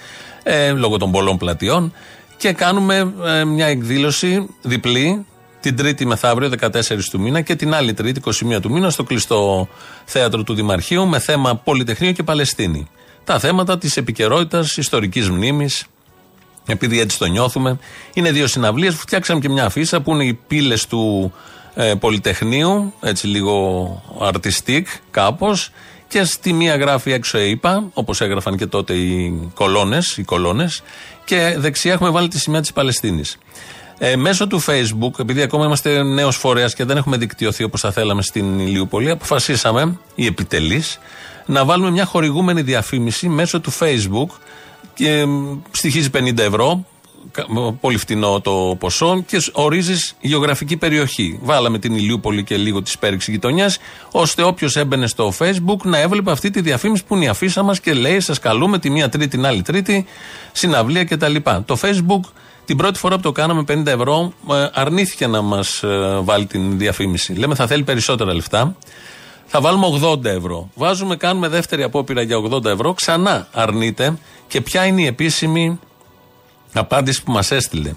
[0.42, 1.92] ε, λόγω των πολλών πλατιών.
[2.37, 5.27] Και κάνουμε ε, μια εκδήλωση διπλή
[5.60, 9.68] την Τρίτη μεθαύριο, 14 του μήνα, και την άλλη Τρίτη, 21 του μήνα, στο κλειστό
[10.04, 12.88] θέατρο του Δημαρχείου, με θέμα Πολυτεχνείο και Παλαιστίνη.
[13.24, 15.86] Τα θέματα της επικαιρότητας, ιστορικής μνήμης,
[16.66, 17.78] επειδή έτσι το νιώθουμε.
[18.14, 21.32] Είναι δύο συναυλίες που φτιάξαμε και μια αφίσα που είναι οι πύλες του
[21.74, 25.70] ε, Πολυτεχνείου, έτσι λίγο artistic κάπως.
[26.08, 30.82] Και στη μία γράφει έξω ΕΙΠΑ, όπως έγραφαν και τότε οι κολόνες, οι κολόνες,
[31.24, 33.38] και δεξιά έχουμε βάλει τη σημαία της Παλαιστίνης.
[33.98, 37.90] Ε, μέσω του Facebook, επειδή ακόμα είμαστε νέος φορέας και δεν έχουμε δικτυωθεί όπως θα
[37.92, 40.98] θέλαμε στην Ηλιούπολη, αποφασίσαμε, οι επιτελείς,
[41.46, 44.28] να βάλουμε μια χορηγούμενη διαφήμιση μέσω του Facebook
[44.94, 45.24] και ε,
[45.70, 46.84] στοιχίζει 50 ευρώ,
[47.30, 47.46] κα-
[47.80, 51.38] πολύ φτηνό το ποσό και ορίζεις γεωγραφική περιοχή.
[51.42, 53.78] Βάλαμε την Ηλιούπολη και λίγο τη πέριξη γειτονιάς,
[54.11, 57.80] ώστε όποιος έμπαινε στο Facebook να έβλεπε αυτή τη διαφήμιση που είναι η αφίσα μας
[57.80, 60.06] και λέει: Σας καλούμε τη μία Τρίτη, την άλλη Τρίτη,
[60.52, 61.34] συναυλία κτλ.
[61.64, 62.20] Το Facebook
[62.68, 65.83] την πρώτη φορά που το κάναμε 50 ευρώ ε, αρνήθηκε να μας
[66.22, 67.33] βάλει την διαφήμιση.
[67.33, 68.76] Λέμε θα θέλει περισσότερα λεφτά.
[69.46, 70.70] Θα βάλουμε 80 ευρώ.
[70.74, 72.92] Βάζουμε, κάνουμε δεύτερη απόπειρα για 80 ευρώ.
[72.94, 74.18] Ξανά αρνείται.
[74.46, 75.78] Και ποια είναι η επίσημη
[76.72, 77.94] Απάντηση που μας έστειλε.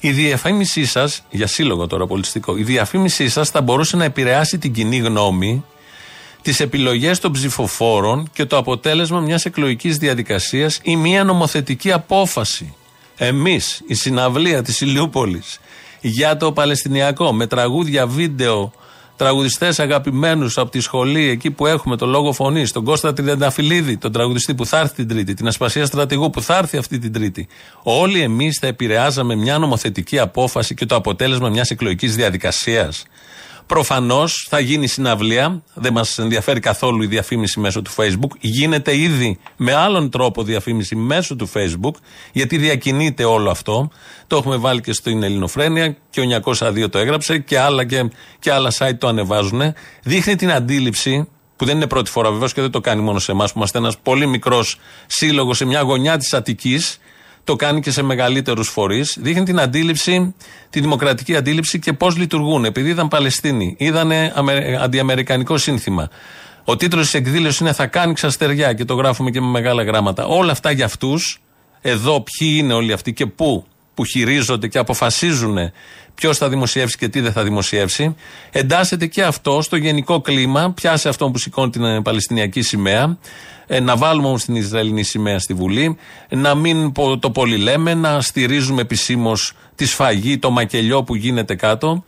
[0.00, 4.72] Η διαφήμισή σας, για σύλλογο τώρα πολιτιστικό, η διαφήμισή σας θα μπορούσε να επηρεάσει την
[4.72, 5.64] κοινή γνώμη,
[6.42, 12.74] τις επιλογές των ψηφοφόρων και το αποτέλεσμα μιας εκλογικής διαδικασίας ή μια νομοθετική απόφαση.
[13.22, 15.60] Εμείς, η συναυλία της Ηλιούπολης
[16.00, 18.72] για το Παλαιστινιακό, με τραγούδια, βίντεο,
[19.16, 24.12] τραγουδιστές αγαπημένους από τη σχολή, εκεί που έχουμε το λόγο φωνή, τον Κώστα Τριανταφυλλίδη, τον
[24.12, 27.48] τραγουδιστή που θα έρθει την Τρίτη, την Ασπασία Στρατηγού που θα έρθει αυτή την Τρίτη.
[27.82, 33.04] Όλοι εμείς θα επηρεάζαμε μια νομοθετική απόφαση και το αποτέλεσμα μιας εκλογικής διαδικασίας.
[33.70, 35.62] Προφανώς θα γίνει συναυλία.
[35.74, 38.30] Δεν μας ενδιαφέρει καθόλου η διαφήμιση μέσω του Facebook.
[38.40, 41.94] Γίνεται ήδη με άλλον τρόπο διαφήμιση μέσω του Facebook,
[42.32, 43.90] γιατί διακινείται όλο αυτό.
[44.26, 48.52] Το έχουμε βάλει και στην Ελληνοφρένεια και ο 902 το έγραψε και άλλα, και, και
[48.52, 49.62] άλλα site το ανεβάζουν.
[50.02, 53.32] Δείχνει την αντίληψη, που δεν είναι πρώτη φορά βεβαίως και δεν το κάνει μόνο σε
[53.32, 57.00] εμάς, που είμαστε ένας πολύ μικρός σύλλογος σε μια γωνιά της Αττικής,
[57.44, 59.18] το κάνει και σε μεγαλύτερους φορείς.
[59.20, 60.34] Δείχνει την αντίληψη,
[60.70, 62.64] τη δημοκρατική αντίληψη και πώς λειτουργούν.
[62.64, 64.12] Επειδή ήταν Παλαιστίνοι, είδαν
[64.80, 66.08] αντιαμερικανικό σύνθημα.
[66.64, 70.26] Ο τίτλος της εκδήλωσης είναι Θα κάνει ξαστεριά και το γράφουμε και με μεγάλα γράμματα.
[70.26, 71.40] Όλα αυτά για αυτούς,
[71.80, 75.58] εδώ ποιοι είναι όλοι αυτοί και πού, που χειρίζονται και αποφασίζουν
[76.20, 78.14] ποιος θα δημοσιεύσει και τι δεν θα δημοσιεύσει.
[78.50, 80.72] Εντάσσεται και αυτό στο γενικό κλίμα.
[80.72, 83.18] Πιάσε αυτό που σηκώνει την ε, Παλαιστινιακή σημαία.
[83.66, 85.96] Ε, να βάλουμε όμως την Ισραηλινή σημαία στη Βουλή.
[86.28, 87.94] Να μην πο- το πολύ λέμε.
[87.94, 92.04] Να στηρίζουμε επισήμως τη σφαγή, το μακελιό που γίνεται κάτω.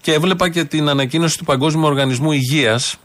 [0.00, 2.96] Και έβλεπα και την ανακοίνωση του Παγκόσμιου Οργανισμού Υγείας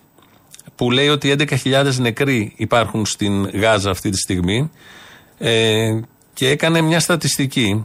[0.75, 4.71] που λέει ότι 11.000 νεκροί υπάρχουν στην Γάζα αυτή τη στιγμή.
[5.37, 5.99] Ε,
[6.33, 7.81] και έκανε μια στατιστική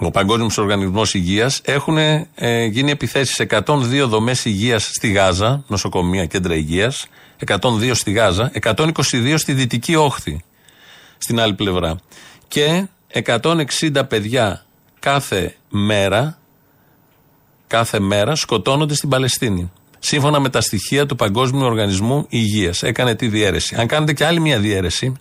[0.00, 6.26] ο Παγκόσμιος Οργανισμός Υγείας έχουν ε, γίνει επιθέσεις σε 102 δομές υγείας στη Γάζα, νοσοκομεία,
[6.26, 7.06] κέντρα υγείας,
[7.46, 10.44] 102 στη Γάζα, 122 στη Δυτική Όχθη,
[11.18, 11.96] στην άλλη πλευρά.
[12.48, 14.64] Και 160 παιδιά
[15.00, 16.38] κάθε μέρα,
[17.66, 19.70] κάθε μέρα σκοτώνονται στην Παλαιστίνη.
[19.98, 22.82] Σύμφωνα με τα στοιχεία του Παγκόσμιου Οργανισμού Υγείας.
[22.82, 23.74] Έκανε τη διαίρεση.
[23.78, 25.12] Αν κάνετε και άλλη μια διαίρεση,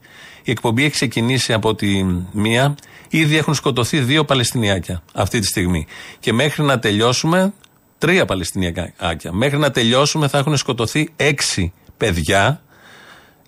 [0.43, 2.75] η εκπομπή έχει ξεκινήσει από τη μία.
[3.15, 5.85] Ήδη έχουν σκοτωθεί δύο Παλαιστινιάκια αυτή τη στιγμή.
[6.19, 7.53] Και μέχρι να τελειώσουμε,
[7.97, 8.93] τρία Παλαιστινιάκια.
[9.31, 12.61] Μέχρι να τελειώσουμε θα έχουν σκοτωθεί έξι παιδιά.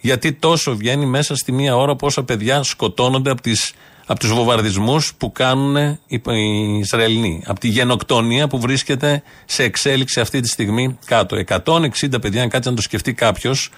[0.01, 3.73] Γιατί τόσο βγαίνει μέσα στη μία ώρα πόσα παιδιά σκοτώνονται από, τις,
[4.05, 5.75] από τους βομβαρδισμούς που κάνουν
[6.07, 7.43] οι, οι Ισραηλοί.
[7.45, 11.37] Από τη γενοκτονία που βρίσκεται σε εξέλιξη αυτή τη στιγμή κάτω.
[11.47, 13.69] 160 παιδιά, αν κάτσει να το σκεφτεί κάποιος,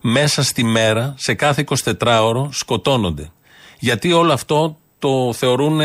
[0.00, 3.30] μέσα στη μέρα, σε κάθε 24ωρο σκοτώνονται.
[3.78, 5.80] Γιατί όλο αυτό το θεωρούν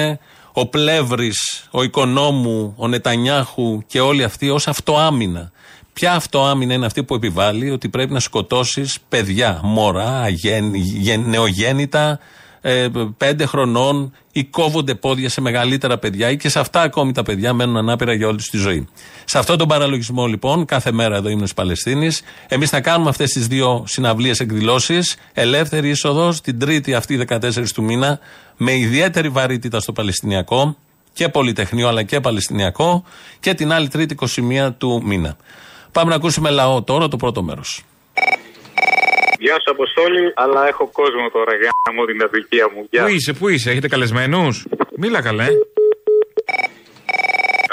[0.54, 5.52] ο Πλεύρης, ο Οικονόμου, ο Νετανιάχου και όλοι αυτοί ως αυτοάμυνα.
[5.94, 12.20] Ποια αυτοάμυνα είναι αυτή που επιβάλλει ότι πρέπει να σκοτώσεις παιδιά, μωρά, αγεν, γεν- νεογέννητα,
[12.62, 17.24] ε, πέντε χρονών ή κόβονται πόδια σε μεγαλύτερα παιδιά ή και σε αυτά ακόμη τα
[17.24, 18.88] παιδιά μένουν ανάπηρα για όλη τους τη ζωή.
[19.26, 23.48] Σε αυτόν τον παραλογισμό λοιπόν, κάθε μέρα εδώ ήμουν Παλαιστίνης, εμείς θα κάνουμε αυτές τις
[23.48, 25.16] δύο συναυλίες εκδηλώσεις.
[25.34, 28.20] Ελεύθερη είσοδος την Τρίτη αυτή 14 του μήνα,
[28.58, 30.78] με ιδιαίτερη βαρύτητα στο Παλαιστινιακό
[31.14, 33.04] και Πολυτεχνείο αλλά και Παλαιστινιακό
[33.40, 35.38] και την άλλη Τρίτη 21 του μήνα.
[35.92, 37.84] Πάμε να ακούσουμε λαό τώρα το πρώτο μέρος.
[39.46, 42.88] Γεια σου, Αποστόλη, αλλά έχω κόσμο τώρα για να μου την αδικία μου.
[42.92, 43.04] Γεια.
[43.04, 44.66] Πού είσαι, πού είσαι, έχετε καλεσμένους;
[45.02, 45.48] Μίλα καλέ.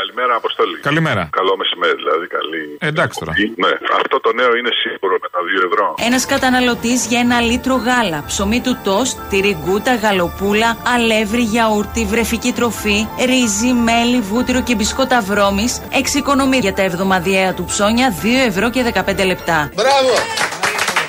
[0.01, 0.77] Καλημέρα, Αποστόλη.
[0.81, 1.29] Καλημέρα.
[1.33, 2.27] Καλό μεσημέρι, δηλαδή.
[2.27, 2.63] Καλή.
[2.81, 3.33] Εντάξει τώρα.
[3.57, 5.95] Ναι, αυτό το νέο είναι σίγουρο με τα 2 ευρώ.
[6.09, 12.53] Ένας καταναλωτής για ένα λίτρο γάλα, ψωμί του τόστ, τυρί γκούτα, γαλοπούλα, αλεύρι, γιαούρτι, βρεφική
[12.53, 18.71] τροφή, ρύζι, μέλι, βούτυρο και μπισκότα βρώμης, εξοικονομεί για τα εβδομαδιαία του ψώνια 2 ευρώ
[18.71, 19.71] και 15 λεπτά.
[19.75, 20.13] Μπράβο!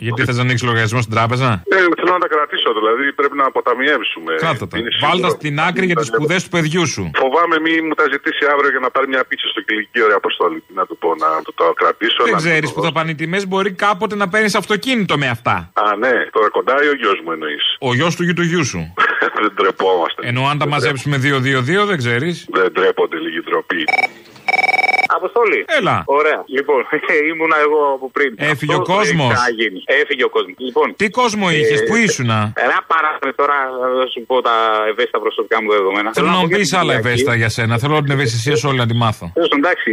[0.06, 3.46] Γιατί θες να ανοίξεις λογαριασμό στην τράπεζα; Ε, θέλω να τα κρατήσω, δηλαδή πρέπει να
[3.52, 4.32] αποταμιεύσουμε.
[4.44, 4.76] Κράτα τα.
[4.80, 5.08] Είναι σίγουρο.
[5.10, 7.04] Βάλτα στην άκρη για τις σπουδές του παιδιού σου.
[7.24, 10.60] Φοβάμαι μη μου τα ζητήσει αύριο για να πάρει μια πίτσα στο κηλικείο, ρε Αποστόλη.
[10.68, 12.22] Τι Να του πω, να το, το κρατήσω.
[12.24, 15.28] Δεν να ξέρεις το που θα πάνε οι τιμές, μπορεί κάποτε να παίρνεις αυτοκίνητο με
[15.36, 15.56] αυτά.
[15.84, 17.64] Α, ναι, τώρα κοντάει ο γιος μου εννοείς.
[17.80, 18.82] Ο γιος του γιου του γιου σου.
[19.44, 20.28] δεν τρεπόμαστε.
[20.30, 22.46] Ενώ αν τα μαζέψουμε 2-2-2 δεν ξέρεις.
[22.50, 23.84] Δεν τρέπονται λίγη ντροπή.
[25.18, 25.60] Αποστόλη.
[25.80, 25.96] Έλα.
[26.20, 26.40] Ωραία.
[26.58, 26.80] Λοιπόν,
[27.32, 28.32] ήμουνα εγώ από πριν.
[28.52, 29.30] Έφυγε ο Αυτό κόσμος.
[29.30, 29.80] έχει ξαναγίνει.
[30.02, 30.56] Έφυγε ο κόσμος.
[30.68, 33.58] Λοιπόν, Τι κόσμο είχες, ε, πού ήσουνα; Ένα παράδειγμα τώρα,
[34.02, 34.56] θα σου πω τα
[34.92, 36.10] ευαίσθητα προσωπικά μου δεδομένα.
[36.18, 37.08] Θέλω να πω μου για πει την άλλα Κυριακή.
[37.08, 37.74] ευαίσθητα για σένα.
[37.82, 39.26] Θέλω την ευαισθησία σου όλη να τη μάθω.
[39.38, 39.92] Τέλο πάντων, εντάξει,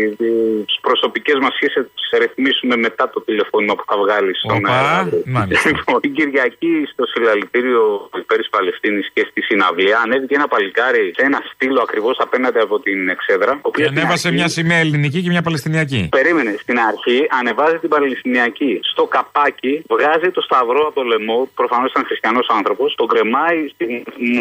[0.67, 4.71] τις προσωπικές μας σχέσεις θα τις ρυθμίσουμε μετά το τηλεφώνημα που θα βγάλεις στον Οπα,
[4.75, 4.99] αέρα.
[5.37, 5.69] μάλιστα.
[5.77, 7.83] Λοιπόν, την Κυριακή στο συλλαλητήριο
[8.23, 12.77] υπέρ τη Παλαιστίνης και στη συναυλία ανέβηκε ένα παλικάρι σε ένα στήλο ακριβώς απέναντι από
[12.87, 13.53] την εξέδρα.
[13.53, 16.09] ο Και οποίος στην ανέβασε αρχή- μια σημαία ελληνική ελληνική και μια Παλαιστινιακή.
[16.11, 16.55] Περίμενε.
[16.59, 18.81] Στην αρχή ανεβάζει την Παλαιστινιακή.
[18.83, 21.49] Στο καπάκι βγάζει το σταυρό από το λαιμό.
[21.55, 22.95] Προφανώς ήταν χριστιανός άνθρωπος.
[22.95, 23.91] Τον κρεμάει στην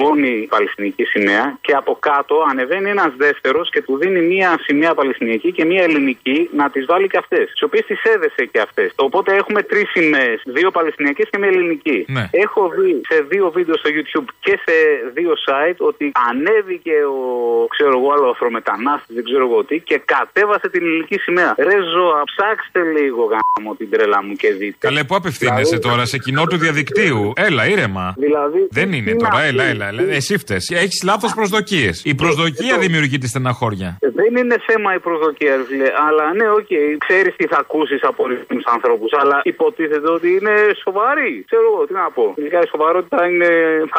[0.02, 1.58] μόνη Παλαιστινική σημαία.
[1.62, 6.50] Και από κάτω ανεβαίνει ένας δεύτερος και του δίνει μία σημαία Παλαιστινιακή και μία ελληνική
[6.54, 7.46] να τις βάλει και αυτές.
[7.52, 8.92] Τις οποίες τις έδεσε και αυτές.
[8.96, 10.42] Οπότε έχουμε τρεις σημαίες.
[10.46, 12.06] Δύο Παλαιστινιακές και μία ελληνική.
[12.08, 12.30] Ναι.
[12.32, 14.74] Έχω δει σε δύο βίντεο στο YouTube και σε
[15.14, 20.55] δύο site ότι ανέβηκε ο ξέρω εγώ άλλο αφρομετανάστη, δεν ξέρω εγώ τι, και κατέβασε
[20.60, 21.56] την ελληνική σημαία.
[21.58, 24.76] Ρε ζώα, ψάξτε λίγο γάμο την τρέλα μου και δείτε.
[24.88, 28.14] Καλέ, πού απευθύνεσαι Δηλαδή- τώρα, σε κοινό του διαδικτύου; Έλα, ήρεμα.
[28.18, 29.70] Δηλαδή, Δεν είναι τι τώρα, να έλα, πει.
[29.70, 29.88] έλα.
[29.88, 30.02] έλα.
[30.14, 30.58] Εσύ φταίει.
[30.70, 32.02] Έχεις λάθος προσδοκίες.
[32.06, 33.98] Η προσδοκία δημιουργεί τη στεναχώρια.
[34.20, 35.90] Δεν είναι θέμα η προσδοκία, ρε φίλε.
[36.08, 36.68] Αλλά ναι, οκ,
[37.06, 39.12] ξέρεις τι θα ακούσεις από ορισμένους ανθρώπους.
[39.22, 41.44] Αλλά υποτίθεται ότι είναι σοβαροί.
[41.50, 42.34] Ξέρω εγώ, τι να πω.
[42.38, 43.50] Ειδικά η σοβαρότητα είναι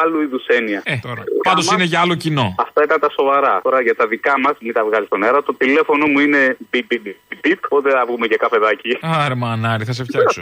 [0.01, 0.81] άλλου είδους έννοια.
[0.85, 1.23] Ε, τώρα.
[1.43, 2.55] Πάντως είναι για άλλο κοινό.
[2.59, 3.59] Αυτά ήταν τα σοβαρά.
[3.63, 5.43] Τώρα για τα δικά μας, μην τα βγάλεις στον αέρα.
[5.43, 8.97] Το τηλέφωνο μου είναι πιπ, πιπ, πιπ, πιπ, οπότε θα βγούμε και καφεδάκι.
[9.01, 10.41] Άρε μανάρι, θα σε φτιάξω.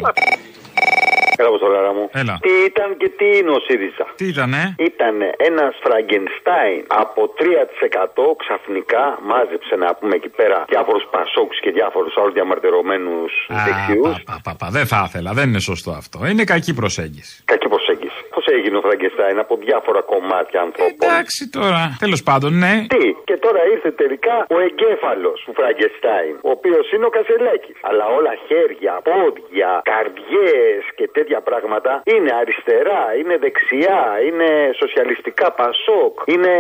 [1.38, 2.10] Έλα, Αποστολάρα μου.
[2.12, 2.39] Έλα.
[2.41, 9.20] Τι ήταν και τι είναι ο ΣΥΡΙΖΑ; Τι ήτανε; Ήταν ένας Φραγκενστάιν από 3% ξαφνικά
[9.30, 13.32] μάζεψε να πούμε εκεί πέρα διάφορους Πασόκου και διάφορους άλλους διαμαρτυρωμένους
[13.65, 14.24] δεξιούς.
[14.24, 16.26] Πα, πα, πα, δεν θα ήθελα, δεν είναι σωστό αυτό.
[16.28, 17.44] Είναι κακή προσέγγιση.
[17.46, 18.20] Κακή προσέγγιση.
[18.45, 21.08] Πώς έγινε ο Φραγκενστάιν από διάφορα κομμάτια ανθρώπων.
[21.10, 21.84] Εντάξει τώρα.
[22.05, 22.73] Τέλος πάντων, ναι.
[22.93, 27.77] Τι, και τώρα ήρθε τελικά ο εγκέφαλος του Φραγκεστάιν, ο οποίος είναι ο Κασελάκης.
[27.89, 34.49] Αλλά όλα χέρια, πόδια, καρδιές και τέτοια πράγματα είναι αριστερά, είναι δεξιά, είναι
[34.81, 36.53] σοσιαλιστικά πασόκ, είναι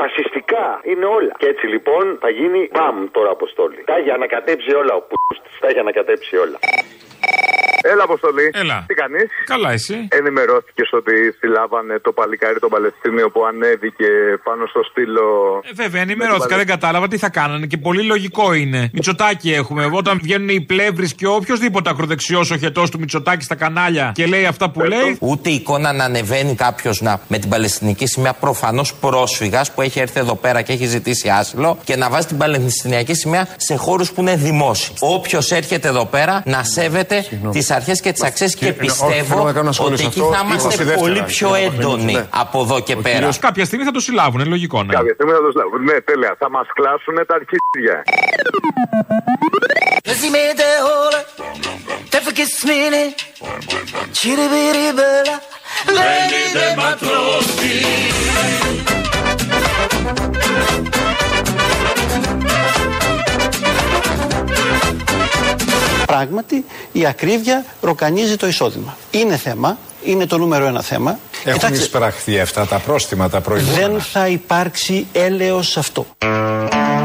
[0.00, 1.34] φασιστικά, είναι όλα.
[1.40, 3.80] Και έτσι λοιπόν θα γίνει μπαμ τώρα αποστόλη.
[3.90, 5.16] Τα έχει ανακατέψει όλα ο που
[5.60, 6.58] τα έχει ανακατέψει όλα.
[7.92, 8.46] Έλα, Αποστολή.
[8.62, 8.84] Έλα.
[8.88, 9.96] Τι κάνεις; Καλά, εσύ.
[10.18, 14.08] Ενημερώθηκες ότι συλλάβανε το παλικάρι τον Παλαιστίνιο που ανέβηκε
[14.42, 15.26] πάνω στο στήλο.
[15.70, 18.90] Ε, βέβαια, ενημερώθηκα, δεν κατάλαβα τι θα κάνανε και πολύ λογικό είναι.
[18.92, 19.88] Μητσοτάκι έχουμε.
[19.92, 24.70] Όταν βγαίνουν οι πλεύρεις και οποιοδήποτε ακροδεξιός οχετός του Μητσοτάκι στα κανάλια και λέει αυτά
[24.70, 25.16] που λέει.
[25.20, 30.34] Ούτε εικόνα να ανεβαίνει κάποιος με την Παλαιστινική σημαία, προφανώς πρόσφυγας που έχει έρθει εδώ
[30.34, 34.36] πέρα και έχει ζητήσει άσυλο και να βάζει την Παλαιστινιακή σημαία σε χώρους που είναι
[34.36, 34.94] δημόσιοι.
[35.00, 39.46] Όποιος έρχεται εδώ πέρα να σέβεται τις αρχές και τις αξίες και πιστεύω
[39.78, 43.14] ότι εκεί θα είμαστε πολύ πιο έντονοι από εδώ και πέρα.
[43.14, 44.82] Κυρίως κάποια στιγμή θα το συλλάβουν, είναι λογικό.
[44.82, 44.92] Ναι.
[44.92, 45.84] Κάποια στιγμή θα το συλλάβουν.
[45.84, 46.34] Ναι, τέλεια.
[46.38, 47.96] Θα μας κλάσουν τα αρχίδια.
[50.18, 50.76] Sie mir der
[66.06, 68.96] Πράγματι, η ακρίβεια ροκανίζει το εισόδημα.
[69.10, 71.18] Είναι θέμα, είναι το νούμερο ένα θέμα.
[71.44, 73.88] Έχουν Κοιτάξτε, εισπραχθεί αυτά τα πρόστιμα, τα προηγούμενα.
[73.88, 76.06] δεν θα υπάρξει έλεος σε αυτό.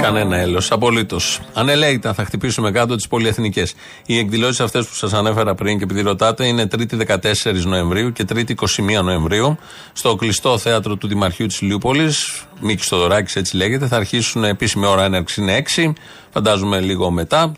[0.01, 0.71] Κανένα έλεος.
[0.71, 1.39] Απολύτως.
[1.53, 3.73] Ανελέητα θα χτυπήσουμε κάτω τις πολυεθνικές.
[4.05, 8.25] Οι εκδηλώσεις αυτές που σας ανέφερα πριν και επειδή ρωτάτε είναι 3η 14 Νοεμβρίου και
[8.33, 9.57] 3η 21 Νοεμβρίου
[9.93, 12.13] στο κλειστό θέατρο του Δημαρχείου της Λιούπολη.
[12.61, 13.87] Μίκης Στοδωράκη έτσι λέγεται.
[13.87, 15.93] Θα αρχίσουν επίσημη ώρα έναρξη είναι 6.
[16.33, 17.51] Φαντάζομαι λίγο μετά.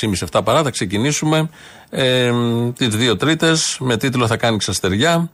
[0.00, 1.48] 6.30-7 παρά θα ξεκινήσουμε
[1.90, 2.32] ε,
[2.76, 5.30] τις δύο τρίτες με τίτλο Θα κάνει ξαστεριά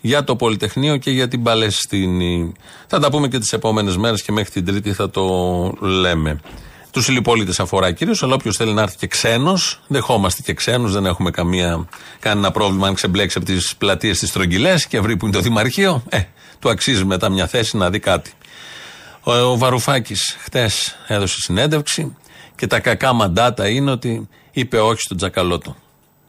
[0.00, 2.52] για το Πολυτεχνείο και για την Παλαιστίνη.
[2.86, 5.24] Θα τα πούμε και τις επόμενες μέρες και μέχρι την Τρίτη θα το
[5.80, 6.40] λέμε.
[6.90, 11.06] Τους συλληπολίτε αφορά κυρίως, αλλά όποιος θέλει να έρθει και ξένος, δεχόμαστε και ξένους, δεν
[11.06, 11.88] έχουμε καμία,
[12.20, 16.02] κανένα πρόβλημα αν ξεμπλέξει από τις πλατείες τη Τρογγυλέ και βρει που είναι το Δημαρχείο.
[16.08, 16.20] Ε,
[16.58, 18.32] του αξίζει μετά μια θέση να δει κάτι.
[19.20, 22.16] Ο, ο Βαρουφάκης χτες έδωσε συνέντευξη
[22.56, 25.76] και τα κακά μαντάτα είναι ότι είπε όχι στον Τζακαλώτο.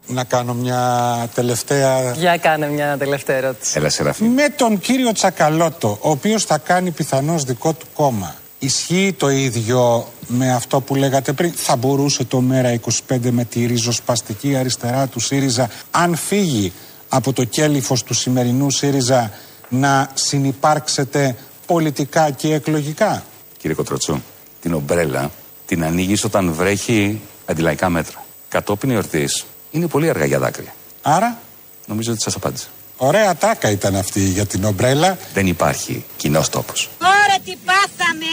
[0.06, 2.12] Να κάνω μια τελευταία...
[2.12, 3.78] Για κάνε μια τελευταία ερώτηση.
[3.78, 4.24] Έλα, Σεραφή.
[4.24, 8.34] Με τον κύριο Τσακαλώτο, ο οποίος θα κάνει πιθανώς δικό του κόμμα.
[8.58, 14.56] Ισχύει το ίδιο με αυτό που λέγατε πριν; Θα μπορούσε το ΜΕΡΑ25 με τη ριζοσπαστική
[14.56, 16.72] αριστερά του ΣΥΡΙΖΑ, αν φύγει
[17.08, 19.32] από το κέλυφος του σημερινού ΣΥΡΙΖΑ,
[19.68, 21.36] να συνυπάρξετε
[21.66, 23.22] πολιτικά και εκλογικά;
[23.58, 24.20] Κύριε Κοτροτσού,
[24.60, 25.30] την ομπρέλα
[25.66, 28.24] την ανοίγεις όταν βρέχει αντιλαϊκά μέτρα.
[28.48, 30.74] Κατόπιν εορτής είναι πολύ αργά για δάκρυα.
[31.02, 31.38] Άρα,
[31.86, 32.66] Νομίζω ότι σας απάντησα.
[32.96, 35.18] ωραία τάκα ήταν αυτή για την ομπρέλα.
[35.34, 36.88] Δεν υπάρχει κοινός τόπος.
[37.00, 38.26] Ωραία τι πάθαμε!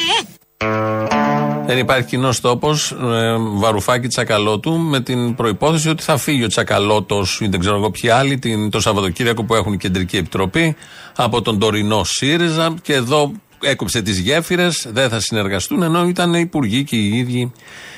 [1.66, 7.40] Δεν υπάρχει κοινός τόπος, ε, βαρουφάκι τσακαλώτου, με την προπόθεση ότι θα φύγει ο τσακαλώτος
[7.42, 10.76] ή δεν ξέρω εγώ ποιοι άλλοι την, το Σαββατοκύριακο που έχουν κεντρική επιτροπή
[11.16, 13.32] από τον τωρινό ΣΥΡΙΖΑ και εδώ
[13.64, 17.52] έκοψε τις γέφυρες, δεν θα συνεργαστούν, ενώ ήταν υπουργοί και οι ίδιοι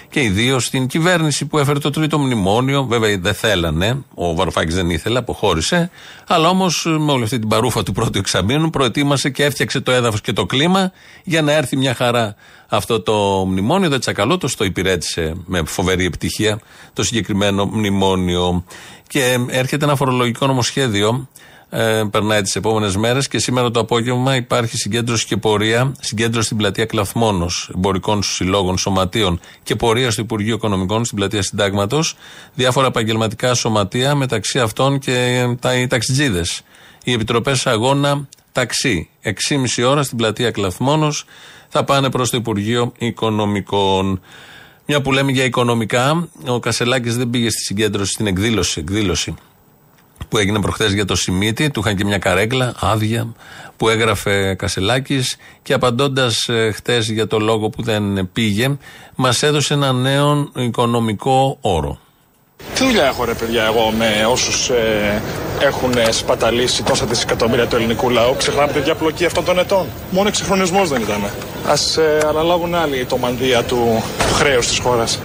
[0.09, 2.83] και οι δύο στην κυβέρνηση που έφερε το τρίτο μνημόνιο.
[2.83, 5.91] Βέβαια δεν θέλανε, ο Βαρουφάκης δεν ήθελε, αποχώρησε.
[6.27, 10.21] Αλλά όμως με όλη αυτή την παρούφα του πρώτου εξαμήνου προετοίμασε και έφτιαξε το έδαφος
[10.21, 10.91] και το κλίμα
[11.23, 12.35] για να έρθει μια χαρά
[12.67, 13.89] αυτό το μνημόνιο.
[13.89, 16.59] Δεν τσακαλώτος το υπηρέτησε με φοβερή επιτυχία
[16.93, 18.63] το συγκεκριμένο μνημόνιο.
[19.07, 21.27] Και έρχεται ένα φορολογικό νομοσχέδιο
[21.69, 26.57] ε, περνάει τις επόμενες μέρες και σήμερα το απόγευμα υπάρχει συγκέντρωση και πορεία, συγκέντρωση στην
[26.57, 32.15] πλατεία Κλαθμόνος εμπορικών συλλόγων, σωματείων και πορεία στο Υπουργείο Οικονομικών στην πλατεία Συντάγματος.
[32.53, 36.61] Διάφορα επαγγελματικά σωματεία, μεταξύ αυτών και τα, οι ταξιτζίδες.
[37.03, 39.09] Οι επιτροπές αγώνα ταξί.
[39.23, 41.25] 6,5 ώρα στην πλατεία Κλαθμόνος
[41.69, 44.21] θα πάνε προς το Υπουργείο Οικονομικών.
[44.85, 49.35] Μια που λέμε για οικονομικά, ο Κασελάκης δεν πήγε στη συγκέντρωση, στην εκδήλωση, εκδήλωση
[50.29, 53.27] που έγινε προχθές για το Σιμίτι, του είχαν και μια καρέκλα άδεια
[53.77, 58.77] που έγραφε Κασελάκης και απαντώντας ε, χτε για το λόγο που δεν πήγε,
[59.15, 61.99] μας έδωσε ένα νέο οικονομικό όρο.
[62.75, 65.21] Τι δουλειά έχω ρε παιδιά εγώ με όσους ε,
[65.59, 69.85] έχουν σπαταλήσει τόσα δισεκατομμύρια του ελληνικού λαού; Ξεχνάμε τη διαπλοκή αυτών των ετών.
[70.11, 71.23] Μόνο εξυγχρονισμός δεν ήταν.
[71.67, 75.19] Α ε, αναλάβουν άλλοι το μανδύα του, του χρέους της χώρας.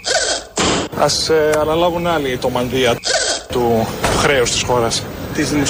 [0.99, 3.01] Α ε, αναλάβουν άλλοι το μανδύα του
[4.19, 5.03] χρέους της χώρας.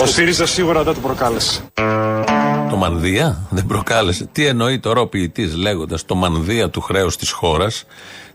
[0.03, 1.61] Ο ΣΥΡΙΖΑ σίγουρα δεν το προκάλεσε.
[2.70, 4.28] Το μανδύα δεν προκάλεσε.
[4.33, 7.85] Τι εννοεί τώρα ο ποιητής λέγοντας το μανδύα του χρέους της χώρας,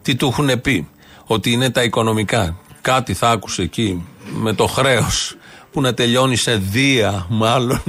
[0.02, 0.88] τι του έχουν πει;
[1.26, 2.58] Ότι είναι τα οικονομικά.
[2.82, 5.38] Κάτι θα άκουσε εκεί με το χρέος
[5.72, 7.82] που να τελειώνει σε δία μάλλον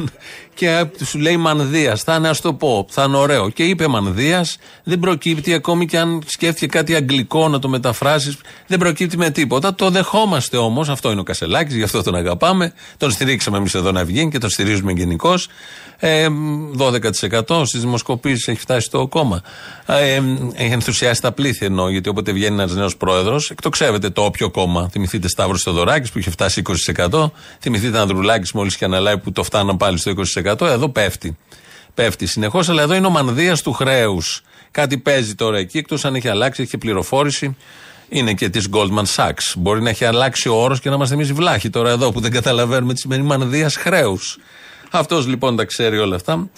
[0.56, 1.96] και σου λέει Μανδία.
[1.96, 3.48] Θα είναι, ας το πω, θα είναι ωραίο.
[3.48, 4.46] Και είπε Μανδία,
[4.84, 8.36] δεν προκύπτει ακόμη και αν σκέφτηκε κάτι αγγλικό να το μεταφράσεις,
[8.66, 9.74] δεν προκύπτει με τίποτα.
[9.74, 12.72] Το δεχόμαστε όμως, αυτό είναι ο Κασελάκης, γι' αυτό τον αγαπάμε.
[12.96, 15.48] Τον στηρίξαμε εμείς εδώ να βγει και τον στηρίζουμε γενικώς.
[15.98, 16.26] Ε,
[16.76, 19.40] 12% στις δημοσκοπήσεις έχει φτάσει το κόμμα.
[19.86, 20.20] Ε,
[20.54, 24.88] έχει ενθουσιάσει τα πλήθη ενώ, γιατί όποτε βγαίνει ένας νέος πρόεδρος, εκτοξεύεται το όποιο κόμμα.
[24.88, 27.30] Θυμηθείτε Σταύρος Θεοδωράκης που είχε φτάσει 20%.
[27.60, 30.45] Θυμηθείτε Ανδρουλάκης μόλις και αναλάβει που το φτάναν πάλι στο 20%.
[30.50, 31.36] Εδώ πέφτει.
[31.94, 34.42] Πέφτει συνεχώς, αλλά εδώ είναι ο μανδύας του χρέους.
[34.70, 37.56] Κάτι παίζει τώρα εκεί, εκτός αν έχει αλλάξει, έχει και πληροφόρηση.
[38.08, 39.54] Είναι και της Goldman Sachs.
[39.56, 42.30] Μπορεί να έχει αλλάξει ο όρος και να είμαστε εμεί βλάχοι τώρα εδώ που δεν
[42.30, 44.38] καταλαβαίνουμε τι σημαίνει μανδύας χρέους.
[44.90, 46.48] Αυτός λοιπόν τα ξέρει όλα αυτά.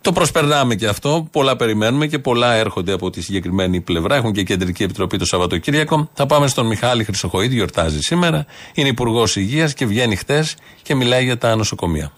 [0.00, 1.28] Το προσπερνάμε και αυτό.
[1.30, 4.16] Πολλά περιμένουμε και πολλά έρχονται από τη συγκεκριμένη πλευρά.
[4.16, 6.10] Έχουν και κεντρική επιτροπή το Σαββατοκύριακο.
[6.14, 8.46] Θα πάμε στον Μιχάλη Χρυσοχοίδη, γιορτάζει σήμερα.
[8.74, 12.12] Είναι υπουργός Υγείας και βγαίνει χτες και μιλάει για τα νοσοκομεία.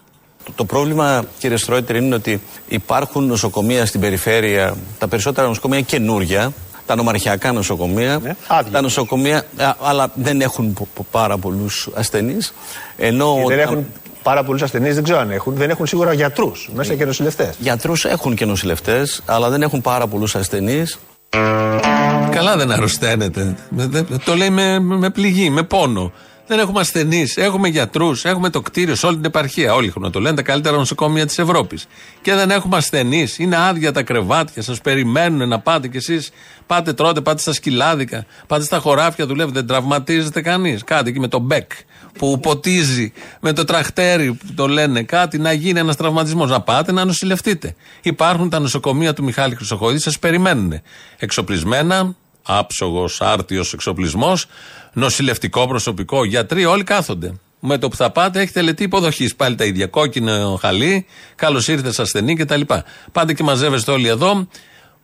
[0.55, 6.53] Το πρόβλημα, κύριε Στρόιτερ, είναι ότι υπάρχουν νοσοκομεία στην περιφέρεια, τα περισσότερα νοσοκομεία καινούρια,
[6.85, 8.19] τα νομαρχιακά νοσοκομεία.
[8.23, 8.35] Ναι,
[8.71, 9.45] τα νοσοκομεία,
[9.81, 10.77] αλλά δεν έχουν
[11.11, 12.53] πάρα πολλούς ασθενείς.
[12.97, 13.43] Ενώ.
[13.47, 13.85] δεν έχουν
[14.23, 15.53] πάρα πολλούς ασθενείς, δεν ξέρω αν έχουν.
[15.55, 17.55] Δεν έχουν σίγουρα γιατρούς μέσα και νοσηλευτές.
[17.59, 20.99] Γιατρούς έχουν και νοσηλευτές, αλλά δεν έχουν πάρα πολλούς ασθενείς.
[22.29, 23.55] Καλά δεν αρρωσταίνεται.
[24.25, 26.11] Το λέει με, με πληγή, με πόνο.
[26.47, 29.73] Δεν έχουμε ασθενείς, έχουμε γιατρούς, έχουμε το κτίριο σε όλη την επαρχία.
[29.73, 31.87] Όλοι έχουν να το λένε τα καλύτερα νοσοκομεία της Ευρώπης.
[32.21, 33.39] Και δεν έχουμε ασθενείς.
[33.39, 36.29] Είναι άδεια τα κρεβάτια, σας περιμένουν να πάτε κι εσείς.
[36.67, 40.83] Πάτε, τρώτε, πάτε στα σκυλάδικα, πάτε στα χωράφια, δουλεύετε, δεν τραυματίζετε κανείς.
[40.83, 41.71] Κάτι εκεί με το μπέκ
[42.17, 46.49] που ποτίζει, με το τραχτέρι που το λένε, κάτι να γίνει ένας τραυματισμός.
[46.49, 47.75] Να πάτε να νοσηλευτείτε.
[48.01, 50.81] Υπάρχουν τα νοσοκομεία του Μιχάλη Χρυσοχοίδης, σας περιμένουν.
[51.17, 52.15] Εξοπλισμένα,
[52.47, 54.45] άψογος, άρτιος εξοπλισμός,
[54.93, 57.33] νοσηλευτικό προσωπικό, γιατροί, όλοι κάθονται.
[57.59, 59.35] Με το που θα πάτε έχει τελετή υποδοχής.
[59.35, 59.87] Πάλι τα ίδια.
[59.87, 62.61] Κόκκινο χαλί, καλώς ήρθες ασθενή κτλ.
[63.11, 64.47] Πάτε και μαζεύεστε όλοι εδώ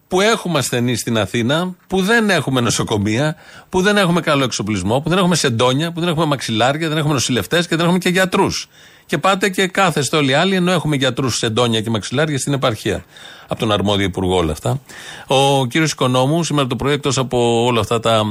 [0.07, 3.35] που έχουμε ασθενεί στην Αθήνα, που δεν έχουμε νοσοκομεία,
[3.69, 7.13] που δεν έχουμε καλό εξοπλισμό, που δεν έχουμε σεντόνια, που δεν έχουμε μαξιλάρια, δεν έχουμε
[7.13, 8.69] νοσηλευτές και δεν έχουμε και γιατρούς.
[9.05, 13.05] Και πάτε και κάθεστε όλοι οι άλλοι, ενώ έχουμε γιατρούς, σεντόνια και μαξιλάρια στην επαρχία.
[13.47, 14.79] Από τον αρμόδιο υπουργό όλα αυτά.
[15.27, 18.25] Ο κύριος Οικονόμου, σήμερα το πρωί, εκτός από όλα αυτά τα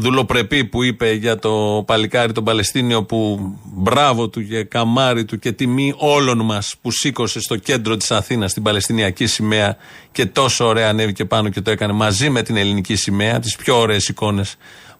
[0.00, 5.52] δουλοπρεπή που είπε για το παλικάρι τον Παλαιστίνιο που μπράβο του και καμάρι του και
[5.52, 9.76] τιμή όλων μας που σήκωσε στο κέντρο της Αθήνας την Παλαιστινιακή σημαία
[10.12, 13.78] και τόσο ωραία ανέβηκε πάνω και το έκανε μαζί με την ελληνική σημαία, τις πιο
[13.78, 14.56] ωραίες εικόνες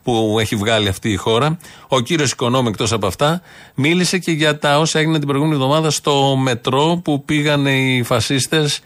[0.08, 1.58] που έχει βγάλει αυτή η χώρα.
[1.88, 3.42] Ο κύριος Οικονόμη, εκτός από αυτά,
[3.74, 8.80] μίλησε και για τα όσα έγιναν την προηγούμενη εβδομάδα στο μετρό που πήγαν οι φασίστες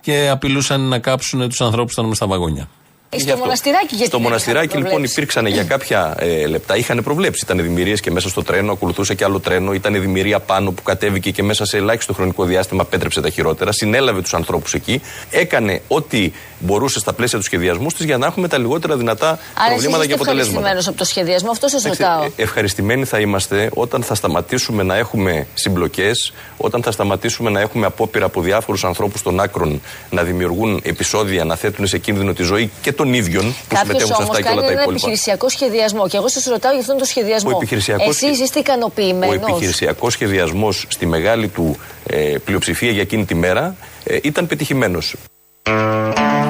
[0.00, 2.68] και απειλούσαν να κάψουν τους ανθρώπους που ήταν με στα βαγόνια.
[3.16, 6.76] Στο μοναστηράκι, γιατί Στο μοναστηράκι λοιπόν υπήρξαν για κάποια ε, λεπτά.
[6.76, 7.44] Είχαν προβλέψει.
[7.44, 9.72] Ήταν δημιουργίες και μέσα στο τρένο, ακολουθούσε και άλλο τρένο.
[9.72, 13.72] Ήταν δημιουργία πάνω που κατέβηκε και μέσα σε ελάχιστο χρονικό διάστημα πέτρεψε τα χειρότερα.
[13.72, 15.00] Συνέλαβε τους ανθρώπους εκεί.
[15.30, 16.30] Έκανε ό,τι
[16.62, 19.96] μπορούσε στα πλαίσια του σχεδιασμού της για να έχουμε τα λιγότερα δυνατά Άρα εσείς προβλήματα
[20.02, 20.58] είστε και αποτελέσματα.
[20.58, 22.22] ευχαριστημένος από το σχεδιασμό, αυτό σας Κοιτάξτε, ρωτάω.
[22.24, 27.86] ε, Ευχαριστημένοι θα είμαστε όταν θα σταματήσουμε να έχουμε συμπλοκές, όταν θα σταματήσουμε να έχουμε
[27.86, 32.70] απόπειρα από διάφορους ανθρώπους των άκρων να δημιουργούν επεισόδια, να θέτουν σε κίνδυνο τη ζωή
[32.82, 34.92] και των ίδιων που Κάποιος συμμετέχουν σε όμως αυτά και κάνει όλα τα έναν υπόλοιπα.
[35.06, 37.50] επιχειρησιακό σχεδιασμό και εγώ σας ρωτάω για αυτόν τον σχεδιασμό.
[37.52, 39.32] Ο επιχειρησιακός Εσείς σχε- είστε Ο ικανοποιημένο.
[39.32, 45.14] επιχειρησιακός σχεδιασμός στη μεγάλη του ε, πλειοψηφία για εκείνη τη μέρα ε, ήταν πετυχημένος.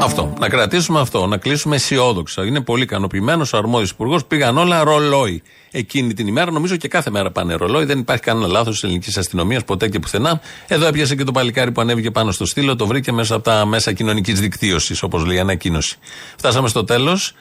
[0.03, 0.35] Αυτό.
[0.39, 1.27] Να κρατήσουμε αυτό.
[1.27, 2.47] Να κλείσουμε αισιόδοξα.
[2.47, 4.25] Είναι πολύ ικανοποιημένος ο αρμόδιος υπουργός.
[4.25, 6.51] Πήγαν όλα ρολόι εκείνη την ημέρα.
[6.51, 7.85] Νομίζω και κάθε μέρα πάνε ρολόι.
[7.85, 10.41] Δεν υπάρχει κανένα λάθος της ελληνικής αστυνομίας ποτέ και πουθενά.
[10.67, 12.77] Εδώ έπιασε και το παλικάρι που ανέβηκε πάνω στο στήλο.
[12.77, 15.99] Το βρήκε μέσα από τα μέσα κοινωνικής δικτύωσης, όπως λέει η ανακοίνωση.
[16.37, 17.35] Φτάσαμε στο τέλος.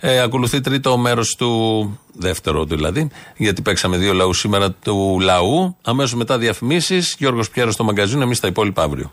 [0.00, 1.98] Ε, ακολουθεί τρίτο μέρος του.
[2.12, 5.76] Δεύτερο δηλαδή, γιατί παίξαμε δύο λαούς σήμερα του λαού.
[5.82, 7.16] Αμέσως μετά διαφημίσεις.
[7.18, 9.10] Γιώργος Πιέρος στο μαγκαζίνο, εμείς τα υπόλοιπα αύριο.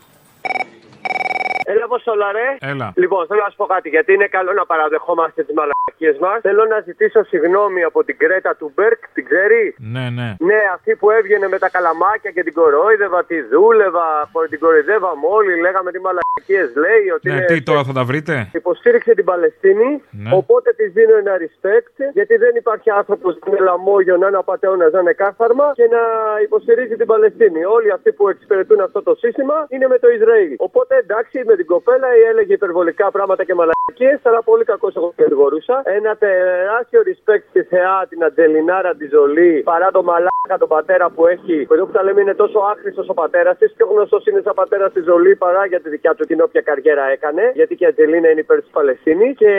[1.86, 2.48] Έλα, Αποστόλα, ρε.
[2.72, 2.86] Έλα.
[3.02, 6.38] Λοιπόν, θέλω να σου πω κάτι, γιατί είναι καλό να παραδεχόμαστε τις μαλακίες μας.
[6.48, 9.62] Θέλω να ζητήσω συγγνώμη από την Κρέτα του Μπέρκ, την ξέρει;
[9.94, 10.28] Ναι, ναι.
[10.48, 14.06] Ναι, αυτή που έβγαινε με τα καλαμάκια και την κορόιδευα, τη δούλευα,
[14.50, 17.04] την κοροϊδεύαμε όλοι, λέγαμε τι μαλακίες λέει.
[17.16, 17.44] Ότι Ναι, είναι...
[17.44, 20.30] τι τώρα θα τα βρείτε; Υποστήριξε την Παλαιστίνη, Ναι.
[20.40, 24.88] οπότε της δίνω ένα respect, γιατί δεν υπάρχει άνθρωπος που είναι λαμόγιο να είναι απαταιώνα,
[24.90, 26.02] να είναι κάθαρμα και να
[26.46, 27.64] υποστηρίζει την Παλαιστίνη.
[27.64, 30.54] Όλοι αυτοί που εξυπηρετούν αυτό το σύστημα είναι με το Ισραήλ.
[30.58, 35.08] Οπότε εντάξει, με την κοπέλα η έλεγε υπερβολικά πράγματα και μαλακίες, αλλά πολύ κακός εγώ
[35.16, 35.76] κατηγορούσα.
[35.98, 41.22] Ένα τεράστιο respect στη θεά την Αντζελινάρα τη Ζολή, παρά το μαλάκα τον πατέρα που
[41.34, 41.56] έχει.
[41.66, 44.54] Που εδώ που τα λέμε είναι τόσο άχρηστος ο πατέρας της, πιο γνωστός είναι σαν
[44.62, 47.44] πατέρας της Ζολή παρά για τη δικιά του την όποια καριέρα έκανε.
[47.58, 49.34] Γιατί και η Αντζελίνα είναι υπέρ της Παλαιστίνη.
[49.40, 49.50] Και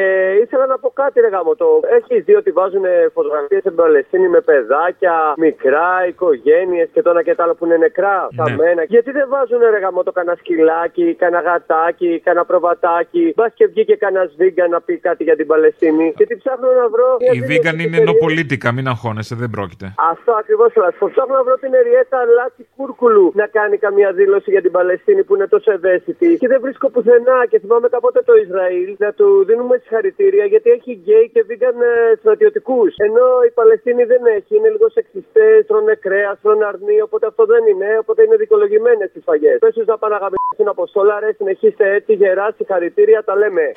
[0.43, 1.55] ήθελα να πω κάτι, ρε γάμο.
[1.55, 7.21] Το έχει δει ότι βάζουν φωτογραφίες στην Παλαιστίνη με παιδάκια, μικρά, οικογένειες και το ένα
[7.23, 8.17] και το άλλο που είναι νεκρά.
[8.37, 8.83] Θαμμένα.
[8.93, 13.23] Γιατί δεν βάζουν ρε γάμο το κανένα σκυλάκι, κανένα γατάκι, κανένα προβατάκι.
[13.35, 16.13] Μπας και βγήκε κανένας βίγκα να πει κάτι για την Παλαιστίνη.
[16.17, 17.09] Και τι ψάχνω να βρω.
[17.19, 19.85] μια Η δήλωση vegan της είναι εταιρείας- νοπολίτικα, μην αγχώνεσαι, δεν πρόκειται.
[20.13, 21.07] αυτό ακριβώς θέλω να σου πω.
[21.13, 25.33] Ψάχνω να βρω την Εριέτα Λάτσι Κούρκουλου να κάνει καμία δήλωση για την Παλαιστίνη που
[25.35, 26.29] είναι τόσο ευαίσθητη.
[26.41, 27.39] Και δεν βρίσκω πουθενά.
[27.49, 32.15] Και θυμάμαι κάποτε το Ισραήλ να του δίνουμε συγχαρητήρια γιατί έχει γκέι και vegan ε,
[32.21, 32.91] στρατιωτικούς.
[33.07, 34.55] Ενώ η Παλαιστίνη δεν έχει.
[34.57, 36.97] Είναι λίγο σεξιστές, τρώνε κρέας, τρώνε αρνί.
[37.07, 37.89] Οπότε αυτό δεν είναι.
[38.03, 39.57] Οπότε είναι δικαιολογημένε τι φαγές.
[39.59, 43.71] Πες τους να παραγαμίσουν αποστόλα, ρε, συνεχίστε έτσι γερά, συγχαρητήρια, τα λέμε.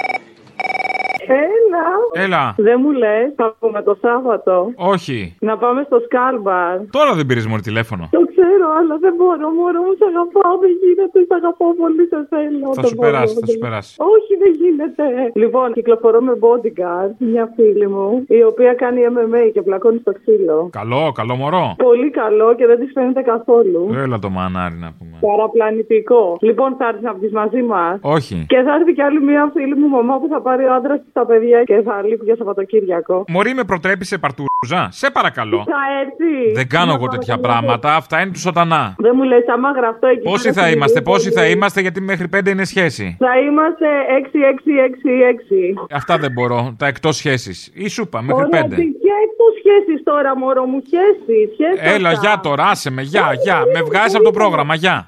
[1.27, 1.87] Έλα.
[2.25, 2.45] Έλα.
[2.67, 4.55] Δεν μου λες, θα πούμε το Σάββατο.
[4.95, 5.19] Όχι.
[5.41, 6.77] Να πάμε στο Σκάλμπαρ.
[6.99, 8.05] Τώρα δεν πήρες μόνο τηλέφωνο.
[8.19, 9.47] Το ξέρω, αλλά δεν μπορώ.
[9.59, 10.55] Μωρό μου, σε αγαπάω.
[10.65, 11.19] Δεν γίνεται.
[11.29, 12.03] Σε αγαπάω πολύ.
[12.13, 12.67] Σε θέλω.
[12.77, 13.93] Θα Δεν σου μπορώ, περάσει, θα δεν- σου περάσει.
[14.15, 15.05] Όχι, δεν γίνεται.
[15.43, 18.09] Λοιπόν, κυκλοφορώ με bodyguard, μια φίλη μου,
[18.39, 20.59] η οποία κάνει MMA και πλακώνει στο ξύλο.
[20.81, 21.65] Καλό, καλό μωρό.
[21.89, 23.83] Πολύ καλό και δεν της φαίνεται καθόλου.
[24.05, 25.17] Έλα το μανάρι να πούμε.
[25.29, 26.37] Παραπλανητικό.
[26.41, 27.99] Λοιπόν, θα έρθεις να βγεις μαζί μας.
[28.03, 28.45] Όχι.
[28.49, 31.21] Και θα έρθει κι άλλη μια φίλη μου μαμά που θα πάρει ο άντρα τη
[31.21, 33.25] στα παιδιά και θα λείπει για Σαββατοκύριακο.
[33.29, 35.65] Μωρή με προτρέπεις σε παρτούζα; Σε παρακαλώ.
[35.67, 36.53] Θα έρθει.
[36.55, 37.95] Δεν κάνω Να εγώ πάμε τέτοια καμιά πράγματα.
[37.95, 38.95] Αυτά είναι του σατανά.
[38.99, 40.23] Δεν μου λες, άμα γραφτώ εκεί.
[40.23, 43.17] Πόσοι πέρα θα στη είμαστε, Λιβύη, πόσοι θα είμαστε, γιατί μέχρι πέντε είναι σχέση.
[43.19, 43.87] Θα είμαστε
[44.21, 45.87] 6-6-6-6.
[45.91, 46.75] Αυτά δεν μπορώ.
[46.79, 47.71] Τα εκτός σχέσης.
[47.75, 48.75] Ή σούπα, μέχρι Ωραία, πέντε.
[48.77, 51.95] τι και εκτός σχέσει τώρα, μωρό μου, σχέσεις.
[51.95, 53.63] Έλα, γεια τώρα, άσε με, γεια, γεια.
[53.75, 55.07] Με βγάζεις από το πρόγραμμα, γεια.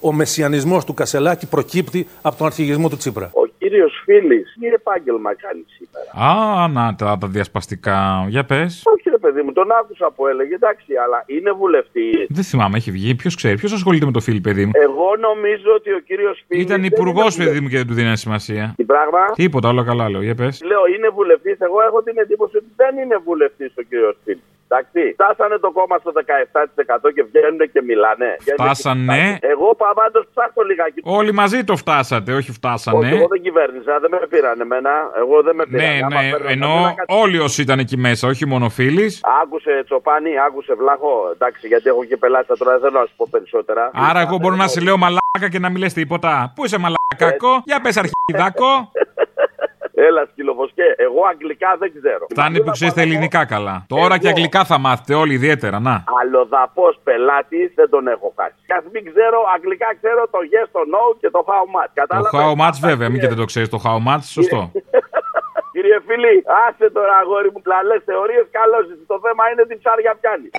[0.00, 3.30] Ο μεσιανισμός του Κασελάκη προκύπτει από τον αρχηγισμό του Τσίπρα.
[3.34, 6.30] Ο κύριο Φίλης, τι επάγγελμα κάνεις σήμερα.
[6.30, 8.26] Α, να τα, τα διασπαστικά.
[8.28, 8.82] Για πες.
[8.94, 12.26] Όχι, ρε παιδί μου, τον άκουσα που έλεγε, εντάξει, αλλά είναι βουλευτή.
[12.28, 13.14] Δεν θυμάμαι, έχει βγει.
[13.14, 16.60] Ποιος ξέρει, ποιος ασχολείται με το φίλο, παιδί μου; Εγώ νομίζω ότι ο κύριος Φίλη.
[16.60, 18.72] Ήταν υπουργός, παιδί μου, και δεν του δίνει σημασία.
[18.76, 20.22] Τι πράγμα; Τίποτα, όλα καλά λέω.
[20.22, 20.62] Για πες.
[20.64, 21.56] Λέω είναι βουλευτής.
[21.60, 24.42] Εγώ έχω την εντύπωση ότι δεν είναι βουλευτής ο κύριος Φίλη.
[24.70, 28.28] Εντάξει, φτάσανε το κόμμα στο 17% και βγαίνουν και μιλάνε.
[28.40, 29.00] Βγαίνουν και Φτάσανε.
[29.00, 29.38] μιλάνε.
[29.52, 29.68] Εγώ
[30.00, 31.00] πάντως ψάχνω λιγάκι.
[31.18, 33.08] Όλοι μαζί το φτάσατε, όχι Όχι, φτάσανε.
[33.08, 34.90] εγώ δεν κυβέρνησα, δεν με πήραν εμένα.
[35.22, 35.86] Εγώ δεν με πήραν.
[35.86, 39.06] Ναι, Άμα ναι, παίρνω ενώ καθένα κάτι- όλοι όσοι ήταν εκεί μέσα, όχι μόνο φίλοι.
[39.42, 41.12] Άκουσε Τσοπάνι, άκουσε Βλάχο.
[41.34, 43.90] Εντάξει, γιατί έχω και πελάτη τώρα, δεν θέλω να σου πω περισσότερα.
[44.08, 46.52] Άρα εγώ μπορώ να σε λέω μαλάκα και να μην λες τίποτα.
[46.54, 48.90] Πού είσαι μαλάκακο, για πες αρχιδάκο.
[50.06, 50.88] Έλα, σκυλοβοσκέ.
[50.96, 52.24] Εγώ αγγλικά δεν ξέρω.
[52.34, 53.76] Φτάνει που ξέρεις τα ελληνικά καλά.
[53.88, 56.04] Τώρα και αγγλικά θα μάθετε όλοι ιδιαίτερα, να.
[56.20, 58.58] Αλλοδαπός πελάτης δεν τον έχω χάσει.
[58.66, 61.90] Και ας μην ξέρω, αγγλικά ξέρω το yes, το no και το how much.
[61.94, 64.60] Το Κατάλαβες; how much βέβαια, μην και δεν το ξέρεις το how much, σωστό.
[65.72, 66.34] Κύριε φίλοι,
[66.66, 68.46] άσε τώρα αγόρι μου πλαλές θεωρίες.
[68.58, 70.50] Καλώς Το θέμα είναι τι ψάρια πιάνεις.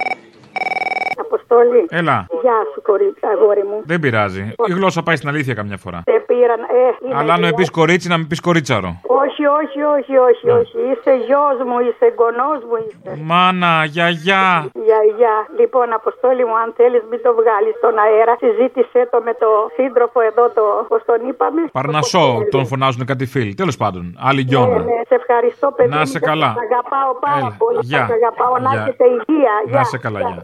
[1.27, 1.85] Αποστολή.
[1.89, 2.17] Έλα.
[2.43, 3.77] Γεια σου, κορίτσι, αγόρι μου.
[3.91, 4.43] Δεν πειράζει.
[4.71, 5.99] Η γλώσσα πάει στην αλήθεια καμιά φορά.
[6.05, 7.57] Σε πήραν, ε, είμαι Αλλά αν με γιος.
[7.59, 8.89] πεις κορίτσι, να με πεις κορίτσαρο.
[9.23, 10.77] Όχι, όχι, όχι, όχι, όχι.
[10.91, 13.11] Είσαι γιος μου, είσαι γονός μου, είσαι.
[13.29, 14.45] Μάνα, γιαγιά.
[14.87, 15.35] Γιαγιά.
[15.59, 18.33] Λοιπόν, Αποστόλη μου, αν θέλεις, μην το βγάλεις στον αέρα.
[18.45, 21.61] Συζήτησέ το με το σύντροφο εδώ, το πώς τον είπαμε.
[21.79, 23.53] Παρνασό τον φωνάζουν κάτι φίλοι.
[23.61, 24.77] Τέλος πάντων, άλλη Ναι, γιώνα.
[24.89, 25.89] ναι, σε ευχαριστώ, παιδί.
[25.89, 26.49] Να μου, σε και καλά.
[26.55, 27.79] Σας αγαπάω πάρα Έλα, πολύ.
[27.81, 27.99] γεια.
[27.99, 28.53] Σας αγαπάω.
[28.65, 28.81] Να Γεια.
[28.81, 29.53] έχετε υγεία.
[29.65, 29.83] Να Γεια.
[29.83, 30.29] σε καλά, Γεια.
[30.29, 30.43] γεια.